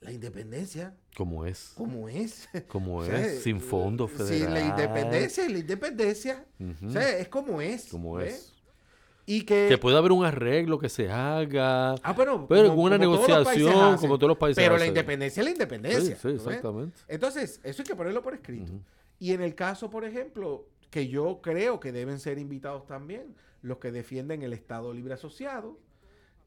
La 0.00 0.12
independencia. 0.12 0.96
¿Cómo 1.16 1.44
es? 1.44 1.72
¿Cómo 1.76 2.08
es? 2.08 2.48
¿Cómo 2.68 3.04
es? 3.04 3.42
Sin 3.42 3.60
fondos 3.60 4.10
federales. 4.12 4.40
Sin 4.40 4.54
la 4.54 4.60
independencia 4.60 5.48
la 5.48 5.58
independencia. 5.58 6.46
O 6.86 6.90
sea, 6.90 7.18
es 7.18 7.28
como 7.28 7.60
es. 7.60 7.88
Como 7.88 8.20
es 8.20 8.57
que, 9.44 9.76
puede 9.78 9.98
haber 9.98 10.12
un 10.12 10.24
arreglo 10.24 10.78
que 10.78 10.88
se 10.88 11.10
haga. 11.10 11.92
Ah, 12.02 12.14
pero, 12.16 12.46
pero 12.48 12.72
una 12.72 12.96
negociación, 12.96 13.98
como 13.98 14.16
todos 14.16 14.28
los 14.28 14.38
países. 14.38 14.62
Pero 14.62 14.78
la 14.78 14.86
independencia 14.86 15.42
es 15.42 15.44
la 15.44 15.50
independencia. 15.50 16.16
Sí, 16.16 16.28
exactamente. 16.28 16.98
Entonces, 17.06 17.60
eso 17.62 17.82
hay 17.82 17.86
que 17.86 17.94
ponerlo 17.94 18.22
por 18.22 18.34
escrito. 18.34 18.72
Y 19.18 19.32
en 19.32 19.42
el 19.42 19.54
caso, 19.54 19.90
por 19.90 20.04
ejemplo, 20.04 20.66
que 20.90 21.08
yo 21.08 21.40
creo 21.42 21.78
que 21.78 21.92
deben 21.92 22.18
ser 22.20 22.38
invitados 22.38 22.86
también 22.86 23.34
los 23.60 23.78
que 23.78 23.92
defienden 23.92 24.42
el 24.42 24.52
Estado 24.52 24.94
Libre 24.94 25.14
Asociado, 25.14 25.78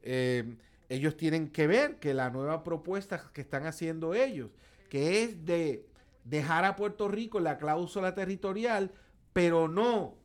eh, 0.02 0.56
ellos 0.88 1.16
tienen 1.16 1.48
que 1.48 1.66
ver 1.66 1.96
que 1.96 2.14
la 2.14 2.30
nueva 2.30 2.64
propuesta 2.64 3.30
que 3.32 3.42
están 3.42 3.66
haciendo 3.66 4.14
ellos, 4.14 4.50
que 4.88 5.22
es 5.22 5.44
de 5.44 5.86
dejar 6.24 6.64
a 6.64 6.76
Puerto 6.76 7.08
Rico 7.08 7.40
la 7.40 7.58
cláusula 7.58 8.14
territorial, 8.14 8.90
pero 9.32 9.68
no 9.68 10.16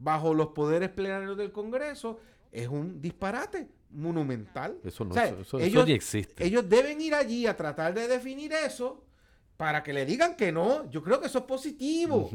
bajo 0.00 0.34
los 0.34 0.48
poderes 0.48 0.90
plenarios 0.90 1.36
del 1.36 1.52
Congreso 1.52 2.20
es 2.52 2.68
un 2.68 3.00
disparate 3.00 3.68
monumental. 3.90 4.78
Eso 4.84 5.04
no 5.04 5.14
ellos, 5.60 5.88
existe. 5.88 6.44
Ellos 6.44 6.68
deben 6.68 7.00
ir 7.00 7.14
allí 7.14 7.46
a 7.46 7.56
tratar 7.56 7.94
de 7.94 8.08
definir 8.08 8.52
eso 8.52 9.04
para 9.56 9.82
que 9.82 9.92
le 9.92 10.04
digan 10.04 10.36
que 10.36 10.52
no. 10.52 10.88
Yo 10.90 11.02
creo 11.02 11.20
que 11.20 11.26
eso 11.26 11.38
es 11.38 11.44
positivo. 11.44 12.30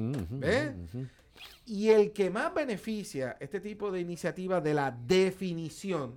Y 1.65 1.89
el 1.89 2.11
que 2.11 2.29
más 2.29 2.53
beneficia 2.53 3.37
este 3.39 3.59
tipo 3.59 3.91
de 3.91 4.01
iniciativa 4.01 4.59
de 4.59 4.73
la 4.73 4.91
definición 4.91 6.15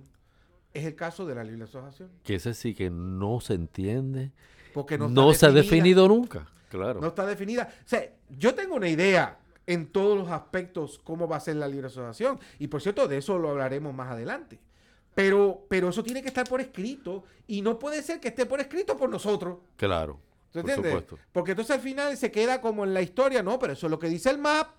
es 0.73 0.85
el 0.85 0.95
caso 0.95 1.25
de 1.25 1.35
la 1.35 1.43
libre 1.43 1.63
asociación. 1.65 2.09
Que 2.23 2.35
ese 2.35 2.53
sí 2.53 2.73
que 2.73 2.89
no 2.89 3.39
se 3.39 3.53
entiende. 3.53 4.31
Porque 4.73 4.97
no, 4.97 5.07
no 5.07 5.33
se 5.33 5.45
ha 5.45 5.51
definido 5.51 6.07
nunca. 6.07 6.47
Claro. 6.69 6.99
No 6.99 7.07
está 7.07 7.25
definida. 7.27 7.71
O 7.85 7.87
sea, 7.87 8.11
yo 8.29 8.55
tengo 8.55 8.75
una 8.75 8.89
idea 8.89 9.37
en 9.67 9.87
todos 9.87 10.17
los 10.17 10.29
aspectos 10.29 10.99
cómo 11.03 11.27
va 11.27 11.37
a 11.37 11.39
ser 11.39 11.55
la 11.55 11.67
libre 11.67 11.87
asociación. 11.87 12.39
Y 12.59 12.67
por 12.67 12.81
cierto, 12.81 13.07
de 13.07 13.17
eso 13.17 13.37
lo 13.37 13.49
hablaremos 13.49 13.93
más 13.93 14.11
adelante. 14.11 14.59
Pero, 15.15 15.65
pero 15.69 15.89
eso 15.89 16.03
tiene 16.03 16.21
que 16.21 16.27
estar 16.27 16.47
por 16.47 16.59
escrito 16.59 17.23
y 17.47 17.61
no 17.61 17.77
puede 17.77 18.01
ser 18.01 18.19
que 18.19 18.29
esté 18.29 18.45
por 18.45 18.59
escrito 18.59 18.97
por 18.97 19.09
nosotros. 19.09 19.59
Claro. 19.75 20.19
por 20.51 20.69
Supuesto. 20.69 21.19
Porque 21.31 21.51
entonces 21.51 21.75
al 21.75 21.81
final 21.81 22.17
se 22.17 22.31
queda 22.31 22.61
como 22.61 22.83
en 22.83 22.93
la 22.93 23.01
historia, 23.01 23.43
no, 23.43 23.59
pero 23.59 23.73
eso 23.73 23.87
es 23.87 23.91
lo 23.91 23.99
que 23.99 24.07
dice 24.09 24.31
el 24.31 24.39
MAP, 24.39 24.69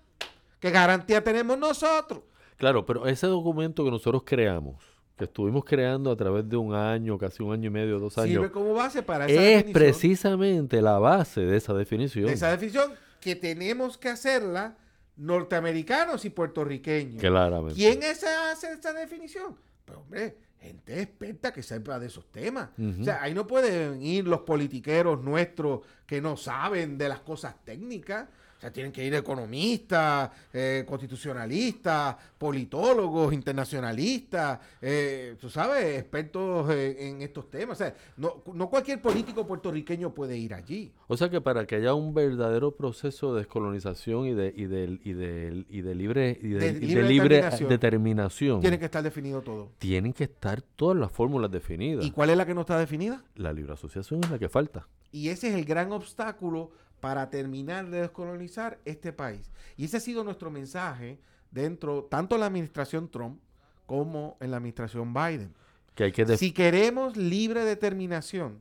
¿qué 0.59 0.71
garantía 0.71 1.23
tenemos 1.23 1.57
nosotros? 1.57 2.23
Claro, 2.57 2.85
pero 2.85 3.07
ese 3.07 3.27
documento 3.27 3.83
que 3.83 3.91
nosotros 3.91 4.23
creamos, 4.25 4.83
que 5.17 5.25
estuvimos 5.25 5.63
creando 5.63 6.11
a 6.11 6.15
través 6.15 6.47
de 6.47 6.57
un 6.57 6.73
año, 6.73 7.17
casi 7.17 7.41
un 7.41 7.53
año 7.53 7.67
y 7.67 7.69
medio, 7.69 7.99
dos 7.99 8.17
años. 8.17 8.33
Sirve 8.33 8.51
como 8.51 8.73
base 8.73 9.03
para 9.03 9.27
esa 9.27 9.41
Es 9.41 9.63
precisamente 9.65 10.81
la 10.81 10.99
base 10.99 11.41
de 11.41 11.55
esa 11.55 11.73
definición. 11.73 12.29
esa 12.29 12.51
definición 12.51 12.91
que 13.25 13.35
tenemos 13.35 13.97
que 13.97 14.09
hacerla 14.09 14.77
norteamericanos 15.15 16.25
y 16.25 16.29
puertorriqueños. 16.29 17.19
Claramente. 17.19 17.73
¿Quién 17.73 18.03
hace 18.03 18.71
esa 18.71 18.93
definición? 18.93 19.57
Pues 19.83 19.97
hombre, 19.97 20.37
gente 20.59 21.01
experta 21.01 21.51
que 21.51 21.63
sepa 21.63 21.97
de 21.97 22.05
esos 22.05 22.31
temas. 22.31 22.69
O 22.77 23.03
sea, 23.03 23.23
ahí 23.23 23.33
no 23.33 23.47
pueden 23.47 23.99
ir 24.03 24.27
los 24.27 24.41
politiqueros 24.41 25.23
nuestros 25.23 25.79
que 26.05 26.21
no 26.21 26.37
saben 26.37 26.99
de 26.99 27.09
las 27.09 27.21
cosas 27.21 27.55
técnicas. 27.65 28.27
O 28.57 28.61
sea, 28.61 28.71
tienen 28.71 28.91
que 28.91 29.03
ir 29.03 29.13
economistas, 29.13 30.31
eh, 30.53 30.85
constitucionalistas, 30.87 32.15
politólogos, 32.37 33.33
internacionalistas, 33.33 34.59
eh, 34.81 35.35
tú 35.39 35.49
sabes, 35.49 35.99
expertos 35.99 36.69
eh, 36.71 37.09
en 37.09 37.21
estos 37.21 37.49
temas. 37.49 37.79
O 37.79 37.83
sea, 37.83 37.93
no, 38.15 38.43
no, 38.53 38.69
cualquier 38.69 39.01
político 39.01 39.45
puertorriqueño 39.45 40.13
puede 40.13 40.37
ir 40.37 40.53
allí. 40.53 40.93
O 41.07 41.17
sea 41.17 41.29
que 41.29 41.41
para 41.41 41.65
que 41.65 41.75
haya 41.75 41.93
un 41.93 42.13
verdadero 42.13 42.75
proceso 42.75 43.33
de 43.33 43.39
descolonización 43.39 44.25
y 44.27 44.33
de, 44.33 44.53
y 44.55 44.65
de, 44.65 44.99
y 45.03 45.13
de, 45.13 45.65
y 45.69 45.81
de 45.81 45.95
libre, 45.95 46.39
y 46.41 46.49
de, 46.49 47.03
libre, 47.03 47.49
determinación, 47.67 48.61
tiene 48.61 48.79
que 48.79 48.85
estar 48.85 49.03
definido 49.03 49.41
todo. 49.41 49.71
Tienen 49.79 50.13
que 50.13 50.23
estar 50.23 50.61
todas 50.61 50.97
las 50.97 51.11
fórmulas 51.11 51.51
definidas. 51.51 52.05
¿Y 52.05 52.11
cuál 52.11 52.29
es 52.29 52.37
la 52.37 52.45
que 52.45 52.53
no 52.53 52.61
está 52.61 52.79
definida? 52.79 53.23
La 53.35 53.51
libre 53.51 53.73
asociación 53.73 54.23
es 54.23 54.29
la 54.29 54.39
que 54.39 54.47
falta. 54.47 54.87
Y 55.11 55.29
ese 55.29 55.49
es 55.49 55.55
el 55.55 55.65
gran 55.65 55.91
obstáculo 55.91 56.71
para 57.05 57.29
terminar 57.29 57.87
de 57.91 58.01
descolonizar 58.01 58.79
este 58.83 59.13
país. 59.13 59.51
Y 59.77 59.85
ese 59.85 59.97
ha 59.97 59.99
sido 59.99 60.23
nuestro 60.23 60.49
mensaje 60.49 61.19
dentro, 61.51 62.05
tanto 62.05 62.33
en 62.33 62.41
la 62.41 62.47
administración 62.47 63.11
Trump 63.11 63.39
como 63.85 64.37
en 64.39 64.49
la 64.49 64.57
administración 64.57 65.13
Biden. 65.13 65.53
Que 65.93 66.05
hay 66.05 66.11
que 66.11 66.35
si 66.35 66.51
queremos 66.51 67.15
libre 67.15 67.63
determinación, 67.63 68.59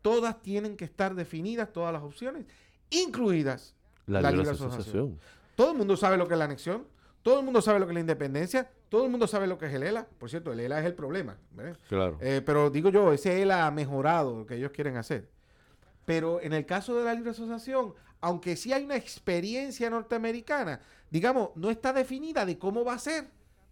todas 0.00 0.42
tienen 0.42 0.76
que 0.76 0.84
estar 0.84 1.14
definidas, 1.14 1.72
todas 1.72 1.92
las 1.92 2.02
opciones, 2.02 2.46
incluidas 2.90 3.76
la, 4.08 4.28
libre, 4.32 4.50
asociación. 4.50 5.20
Todo 5.54 5.70
el 5.70 5.78
mundo 5.78 5.96
sabe 5.96 6.16
lo 6.16 6.26
que 6.26 6.34
es 6.34 6.38
la 6.38 6.46
anexión, 6.46 6.84
todo 7.22 7.38
el 7.38 7.44
mundo 7.44 7.62
sabe 7.62 7.78
lo 7.78 7.86
que 7.86 7.92
es 7.92 7.94
la 7.94 8.00
independencia, 8.00 8.72
todo 8.88 9.04
el 9.04 9.10
mundo 9.12 9.28
sabe 9.28 9.46
lo 9.46 9.56
que 9.56 9.66
es 9.66 9.72
el 9.72 9.84
ELA. 9.84 10.08
Por 10.18 10.28
cierto, 10.28 10.52
el 10.52 10.58
ELA 10.58 10.80
es 10.80 10.86
el 10.86 10.94
problema. 10.94 11.36
Claro. 11.88 12.18
Eh, 12.20 12.42
pero 12.44 12.70
digo 12.70 12.90
yo, 12.90 13.12
ese 13.12 13.40
ELA 13.40 13.68
ha 13.68 13.70
mejorado 13.70 14.38
lo 14.38 14.46
que 14.46 14.56
ellos 14.56 14.72
quieren 14.72 14.96
hacer. 14.96 15.30
Pero 16.04 16.40
en 16.40 16.52
el 16.52 16.66
caso 16.66 16.96
de 16.96 17.04
la 17.04 17.14
libre 17.14 17.30
asociación, 17.30 17.94
aunque 18.20 18.56
sí 18.56 18.72
hay 18.72 18.84
una 18.84 18.96
experiencia 18.96 19.90
norteamericana, 19.90 20.80
digamos, 21.10 21.50
no 21.56 21.70
está 21.70 21.92
definida 21.92 22.46
de 22.46 22.58
cómo 22.58 22.84
va 22.84 22.94
a 22.94 22.98
ser 22.98 23.28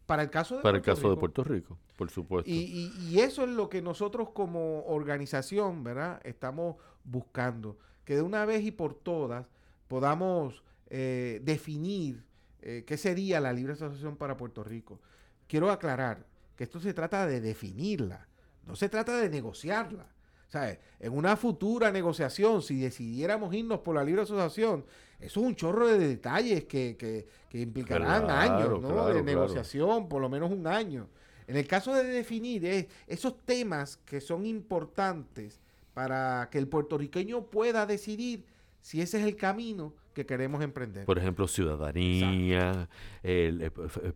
para 0.07 0.25
el 0.25 0.31
caso 0.31 0.57
de 0.57 0.63
para 0.63 0.77
el 0.79 0.83
caso 0.83 1.09
de 1.09 1.17
Puerto 1.17 1.45
Rico, 1.45 1.79
por 1.97 2.11
supuesto. 2.11 2.51
Y, 2.51 3.21
eso 3.21 3.45
es 3.45 3.51
lo 3.51 3.69
que 3.69 3.81
nosotros 3.81 4.31
como 4.31 4.85
organización, 4.87 5.85
¿verdad? 5.85 6.21
Estamos 6.25 6.77
buscando 7.05 7.79
que 8.05 8.17
de 8.17 8.23
una 8.23 8.45
vez 8.45 8.65
y 8.65 8.73
por 8.73 8.95
todas 8.95 9.47
podamos 9.87 10.65
eh, 10.89 11.41
definir 11.45 12.25
eh, 12.63 12.83
qué 12.85 12.97
sería 12.97 13.39
la 13.41 13.53
libre 13.53 13.75
asociación 13.75 14.17
para 14.17 14.37
Puerto 14.37 14.65
Rico. 14.65 15.01
Quiero 15.47 15.71
aclarar 15.71 16.27
que 16.57 16.65
esto 16.65 16.81
se 16.81 16.93
trata 16.93 17.27
de 17.27 17.41
definirla, 17.41 18.27
no 18.67 18.75
se 18.75 18.89
trata 18.89 19.17
de 19.17 19.31
negociarla. 19.31 20.07
En 20.53 21.13
una 21.13 21.37
futura 21.37 21.93
negociación, 21.93 22.63
si 22.63 22.81
decidiéramos 22.81 23.55
irnos 23.55 23.81
por 23.81 23.95
la 23.95 24.05
libre 24.05 24.23
asociación, 24.23 24.85
eso 25.21 25.41
es 25.41 25.47
un 25.47 25.55
chorro 25.55 25.87
de 25.87 25.99
detalles 25.99 26.65
que, 26.65 27.27
implicarán 27.53 28.31
años 28.31 28.83
de 29.15 29.23
negociación, 29.23 30.09
por 30.09 30.21
lo 30.21 30.29
menos 30.29 30.51
un 30.51 30.67
año. 30.67 31.09
En 31.47 31.57
el 31.57 31.67
caso 31.67 31.95
de 31.95 32.05
definir 32.05 32.89
esos 33.07 33.39
temas 33.45 33.97
que 33.99 34.21
son 34.21 34.47
importantes 34.47 35.61
para 35.95 36.49
que 36.51 36.59
el 36.59 36.69
puertorriqueño 36.69 37.47
pueda 37.47 37.87
decidir 37.87 38.45
si 38.81 39.01
ese 39.01 39.19
es 39.19 39.27
el 39.27 39.37
camino 39.37 39.93
que 40.15 40.27
queremos 40.27 40.63
emprender. 40.63 41.05
Por 41.05 41.19
ejemplo, 41.19 41.47
ciudadanía, 41.47 42.89
eh, 43.23 43.71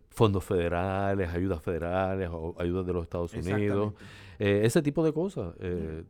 fondos 0.09 0.43
federales, 0.43 1.29
ayudas 1.29 1.61
federales 1.61 2.29
o 2.31 2.55
ayudas 2.57 2.85
de 2.85 2.93
los 2.93 3.03
Estados 3.03 3.33
Unidos, 3.33 3.93
eh, 4.39 4.61
ese 4.63 4.81
tipo 4.81 5.05
de 5.05 5.13
cosas. 5.13 5.53
Eh, 5.59 6.03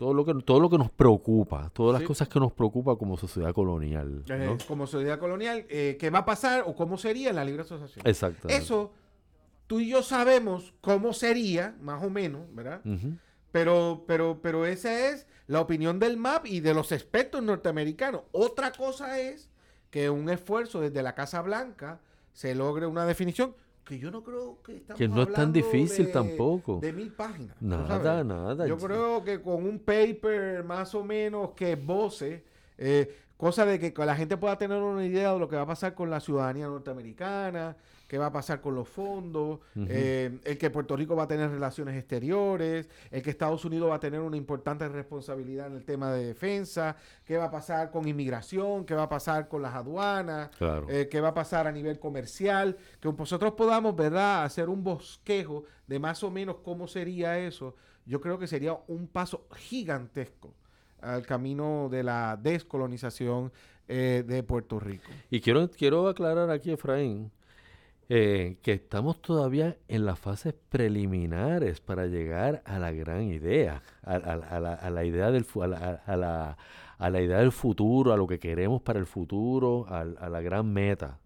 todo 0.00 0.14
lo 0.14 0.24
que 0.24 0.32
todo 0.32 0.60
lo 0.60 0.70
que 0.70 0.78
nos 0.78 0.90
preocupa, 0.90 1.68
todas 1.74 2.00
las 2.00 2.08
cosas 2.08 2.26
que 2.26 2.40
nos 2.40 2.52
preocupa 2.52 2.96
como 2.96 3.18
sociedad 3.18 3.52
colonial. 3.52 4.24
Eh, 4.30 4.56
como 4.66 4.86
sociedad 4.86 5.18
colonial, 5.18 5.66
eh, 5.68 5.98
¿qué 6.00 6.08
va 6.08 6.20
a 6.20 6.24
pasar 6.24 6.64
o 6.66 6.74
cómo 6.74 6.96
sería 6.96 7.34
la 7.34 7.44
libre 7.44 7.60
asociación? 7.60 8.06
Exacto. 8.08 8.48
Eso, 8.48 8.94
tú 9.66 9.78
y 9.78 9.90
yo 9.90 10.02
sabemos 10.02 10.72
cómo 10.80 11.12
sería, 11.12 11.76
más 11.82 12.02
o 12.02 12.08
menos, 12.08 12.46
¿verdad? 12.54 12.80
Pero, 13.52 14.04
pero, 14.06 14.40
pero 14.40 14.64
esa 14.64 15.10
es 15.10 15.26
la 15.46 15.60
opinión 15.60 15.98
del 15.98 16.16
MAP 16.16 16.46
y 16.46 16.60
de 16.60 16.72
los 16.72 16.92
expertos 16.92 17.42
norteamericanos. 17.42 18.22
Otra 18.32 18.72
cosa 18.72 19.20
es 19.20 19.50
que 19.90 20.08
un 20.08 20.30
esfuerzo 20.30 20.80
desde 20.80 21.02
la 21.02 21.14
Casa 21.14 21.42
Blanca 21.42 22.00
se 22.32 22.54
logre 22.54 22.86
una 22.86 23.04
definición 23.04 23.54
que 23.90 23.98
yo 23.98 24.12
no 24.12 24.22
creo 24.22 24.62
que 24.62 24.76
estamos 24.76 24.98
Que 24.98 25.08
no 25.08 25.22
es 25.22 25.32
tan 25.32 25.52
difícil 25.52 26.12
tampoco. 26.12 26.78
De 26.80 26.92
mil 26.92 27.12
páginas. 27.12 27.56
Nada, 27.60 28.22
nada. 28.22 28.64
Yo 28.64 28.78
creo 28.78 29.24
que 29.24 29.42
con 29.42 29.66
un 29.66 29.80
paper 29.80 30.62
más 30.62 30.94
o 30.94 31.02
menos 31.02 31.50
que 31.56 31.74
voce, 31.74 32.44
eh, 32.78 33.12
cosa 33.36 33.66
de 33.66 33.80
que 33.80 33.92
la 34.06 34.14
gente 34.14 34.36
pueda 34.36 34.56
tener 34.56 34.80
una 34.80 35.04
idea 35.04 35.32
de 35.32 35.40
lo 35.40 35.48
que 35.48 35.56
va 35.56 35.62
a 35.62 35.66
pasar 35.66 35.94
con 35.94 36.08
la 36.08 36.20
ciudadanía 36.20 36.68
norteamericana, 36.68 37.76
qué 38.10 38.18
va 38.18 38.26
a 38.26 38.32
pasar 38.32 38.60
con 38.60 38.74
los 38.74 38.88
fondos, 38.88 39.60
eh, 39.86 40.40
el 40.42 40.58
que 40.58 40.68
Puerto 40.68 40.96
Rico 40.96 41.14
va 41.14 41.22
a 41.22 41.28
tener 41.28 41.48
relaciones 41.48 41.96
exteriores, 41.96 42.88
el 43.08 43.22
que 43.22 43.30
Estados 43.30 43.64
Unidos 43.64 43.88
va 43.88 43.94
a 43.94 44.00
tener 44.00 44.18
una 44.18 44.36
importante 44.36 44.88
responsabilidad 44.88 45.68
en 45.68 45.74
el 45.74 45.84
tema 45.84 46.10
de 46.10 46.26
defensa, 46.26 46.96
qué 47.24 47.36
va 47.36 47.44
a 47.44 47.50
pasar 47.52 47.92
con 47.92 48.08
inmigración, 48.08 48.84
qué 48.84 48.96
va 48.96 49.04
a 49.04 49.08
pasar 49.08 49.46
con 49.46 49.62
las 49.62 49.76
aduanas, 49.76 50.50
eh, 50.88 51.06
qué 51.08 51.20
va 51.20 51.28
a 51.28 51.34
pasar 51.34 51.68
a 51.68 51.70
nivel 51.70 52.00
comercial, 52.00 52.76
que 52.98 53.12
nosotros 53.12 53.52
podamos, 53.52 53.94
¿verdad?, 53.94 54.42
hacer 54.42 54.68
un 54.68 54.82
bosquejo 54.82 55.62
de 55.86 56.00
más 56.00 56.24
o 56.24 56.32
menos 56.32 56.56
cómo 56.64 56.88
sería 56.88 57.38
eso. 57.38 57.76
Yo 58.06 58.20
creo 58.20 58.40
que 58.40 58.48
sería 58.48 58.76
un 58.88 59.06
paso 59.06 59.46
gigantesco 59.54 60.52
al 61.00 61.24
camino 61.24 61.88
de 61.88 62.02
la 62.02 62.36
descolonización 62.36 63.52
eh, 63.86 64.24
de 64.26 64.42
Puerto 64.42 64.80
Rico. 64.80 65.12
Y 65.30 65.40
quiero, 65.40 65.70
quiero 65.70 66.08
aclarar 66.08 66.50
aquí, 66.50 66.72
Efraín, 66.72 67.30
eh, 68.12 68.58
que 68.62 68.72
estamos 68.72 69.22
todavía 69.22 69.76
en 69.86 70.04
las 70.04 70.18
fases 70.18 70.52
preliminares 70.68 71.80
para 71.80 72.06
llegar 72.06 72.60
a 72.66 72.80
la 72.80 72.90
gran 72.90 73.22
idea, 73.22 73.84
a, 74.02 74.18
la, 74.18 75.04
idea 75.04 75.30
del 75.30 75.46
la, 75.56 76.56
a 77.00 77.08
la 77.08 77.22
idea 77.22 77.38
del 77.38 77.52
futuro, 77.52 78.12
a 78.12 78.16
lo 78.16 78.26
que 78.26 78.40
queremos 78.40 78.82
para 78.82 78.98
el 78.98 79.06
futuro, 79.06 79.86
a, 79.88 80.04
la 80.04 80.40
gran 80.40 80.72
meta. 80.72 81.20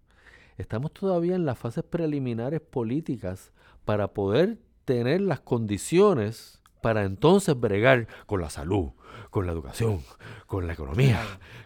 Estamos 0.59 0.93
todavía 0.93 1.35
en 1.35 1.47
las 1.47 1.57
fases 1.57 1.85
preliminares 1.85 2.61
políticas 2.61 3.51
para 3.87 4.09
poder 4.09 4.59
tener 4.85 5.23
las 5.23 5.41
condiciones 5.41 6.61
para 6.85 7.05
entonces 7.05 7.59
bregar 7.59 8.07
con 8.27 8.43
la 8.43 8.51
salud, 8.51 8.91
con 9.31 9.47
la 9.47 9.53
educación, 9.53 10.03
con 10.47 10.67
la 10.67 10.75
economía, 10.75 11.19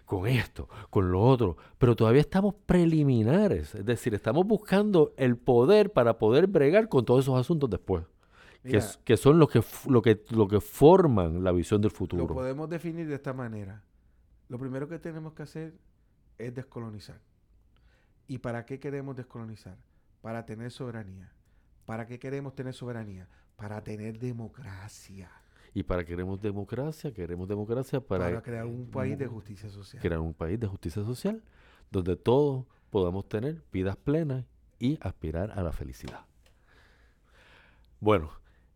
con 0.05 0.25
esto, 0.25 0.69
con 0.89 1.11
lo 1.11 1.21
otro. 1.21 1.57
Pero 1.77 1.93
todavía 1.93 2.21
estamos 2.21 2.55
preliminares, 2.65 3.75
es 3.75 3.85
decir, 3.85 4.13
estamos 4.13 4.47
buscando 4.47 5.13
el 5.17 5.35
poder 5.35 5.91
para 5.91 6.17
poder 6.17 6.47
bregar 6.47 6.87
con 6.87 7.03
todos 7.03 7.25
esos 7.25 7.37
asuntos 7.37 7.69
después. 7.69 8.05
que, 8.63 9.17
son 9.17 9.39
los 9.39 9.49
que, 9.49 9.61
lo 9.89 10.01
que, 10.01 10.23
lo 10.29 10.47
que 10.47 10.61
forman 10.61 11.43
la 11.43 11.51
visión 11.51 11.81
del 11.81 11.91
futuro. 11.91 12.25
Lo 12.25 12.33
podemos 12.33 12.69
definir 12.69 13.05
de 13.05 13.15
esta 13.15 13.33
manera. 13.33 13.83
Lo 14.47 14.57
primero 14.57 14.87
que 14.87 14.99
tenemos 14.99 15.33
que 15.33 15.43
hacer 15.43 15.73
es 16.37 16.55
descolonizar. 16.55 17.19
¿Y 18.25 18.37
para 18.37 18.65
qué 18.65 18.79
queremos 18.79 19.17
descolonizar? 19.17 19.75
Para 20.21 20.45
tener 20.45 20.71
soberanía. 20.71 21.33
¿Para 21.85 22.07
qué 22.07 22.19
queremos 22.19 22.55
tener 22.55 22.73
soberanía? 22.73 23.27
Para 23.59 23.83
tener 23.83 24.17
democracia. 24.17 25.29
Y 25.73 25.83
para 25.83 26.03
queremos 26.03 26.41
democracia, 26.41 27.13
queremos 27.13 27.47
democracia 27.47 27.99
para, 27.99 28.25
para 28.25 28.41
crear 28.41 28.65
un 28.65 28.89
país 28.89 29.17
de 29.17 29.27
justicia 29.27 29.69
social. 29.69 30.01
Crear 30.01 30.19
un 30.19 30.33
país 30.33 30.59
de 30.59 30.67
justicia 30.67 31.03
social 31.03 31.43
donde 31.91 32.15
todos 32.15 32.65
podamos 32.89 33.27
tener 33.27 33.61
vidas 33.71 33.95
plenas 33.97 34.45
y 34.79 34.97
aspirar 35.01 35.51
a 35.51 35.61
la 35.61 35.71
felicidad. 35.71 36.25
Bueno, 37.99 38.31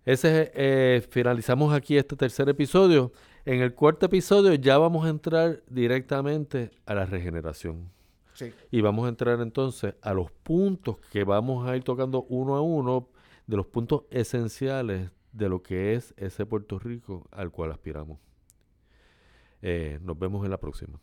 ese 0.05 0.51
eh, 0.53 1.05
finalizamos 1.09 1.73
aquí 1.73 1.97
este 1.97 2.15
tercer 2.15 2.49
episodio. 2.49 3.11
En 3.45 3.61
el 3.61 3.73
cuarto 3.73 4.05
episodio 4.05 4.53
ya 4.53 4.77
vamos 4.77 5.05
a 5.05 5.09
entrar 5.09 5.63
directamente 5.69 6.71
a 6.85 6.93
la 6.93 7.05
regeneración. 7.05 7.89
Sí. 8.33 8.51
Y 8.71 8.81
vamos 8.81 9.05
a 9.05 9.09
entrar 9.09 9.39
entonces 9.41 9.95
a 10.01 10.13
los 10.13 10.29
puntos 10.31 10.97
que 11.11 11.23
vamos 11.23 11.67
a 11.67 11.75
ir 11.77 11.83
tocando 11.83 12.23
uno 12.29 12.55
a 12.55 12.61
uno 12.61 13.07
de 13.47 13.57
los 13.57 13.67
puntos 13.67 14.03
esenciales 14.09 15.11
de 15.31 15.49
lo 15.49 15.63
que 15.63 15.95
es 15.95 16.13
ese 16.17 16.45
Puerto 16.45 16.79
Rico 16.79 17.27
al 17.31 17.51
cual 17.51 17.71
aspiramos. 17.71 18.19
Eh, 19.61 19.99
nos 20.01 20.17
vemos 20.17 20.43
en 20.45 20.51
la 20.51 20.59
próxima. 20.59 20.99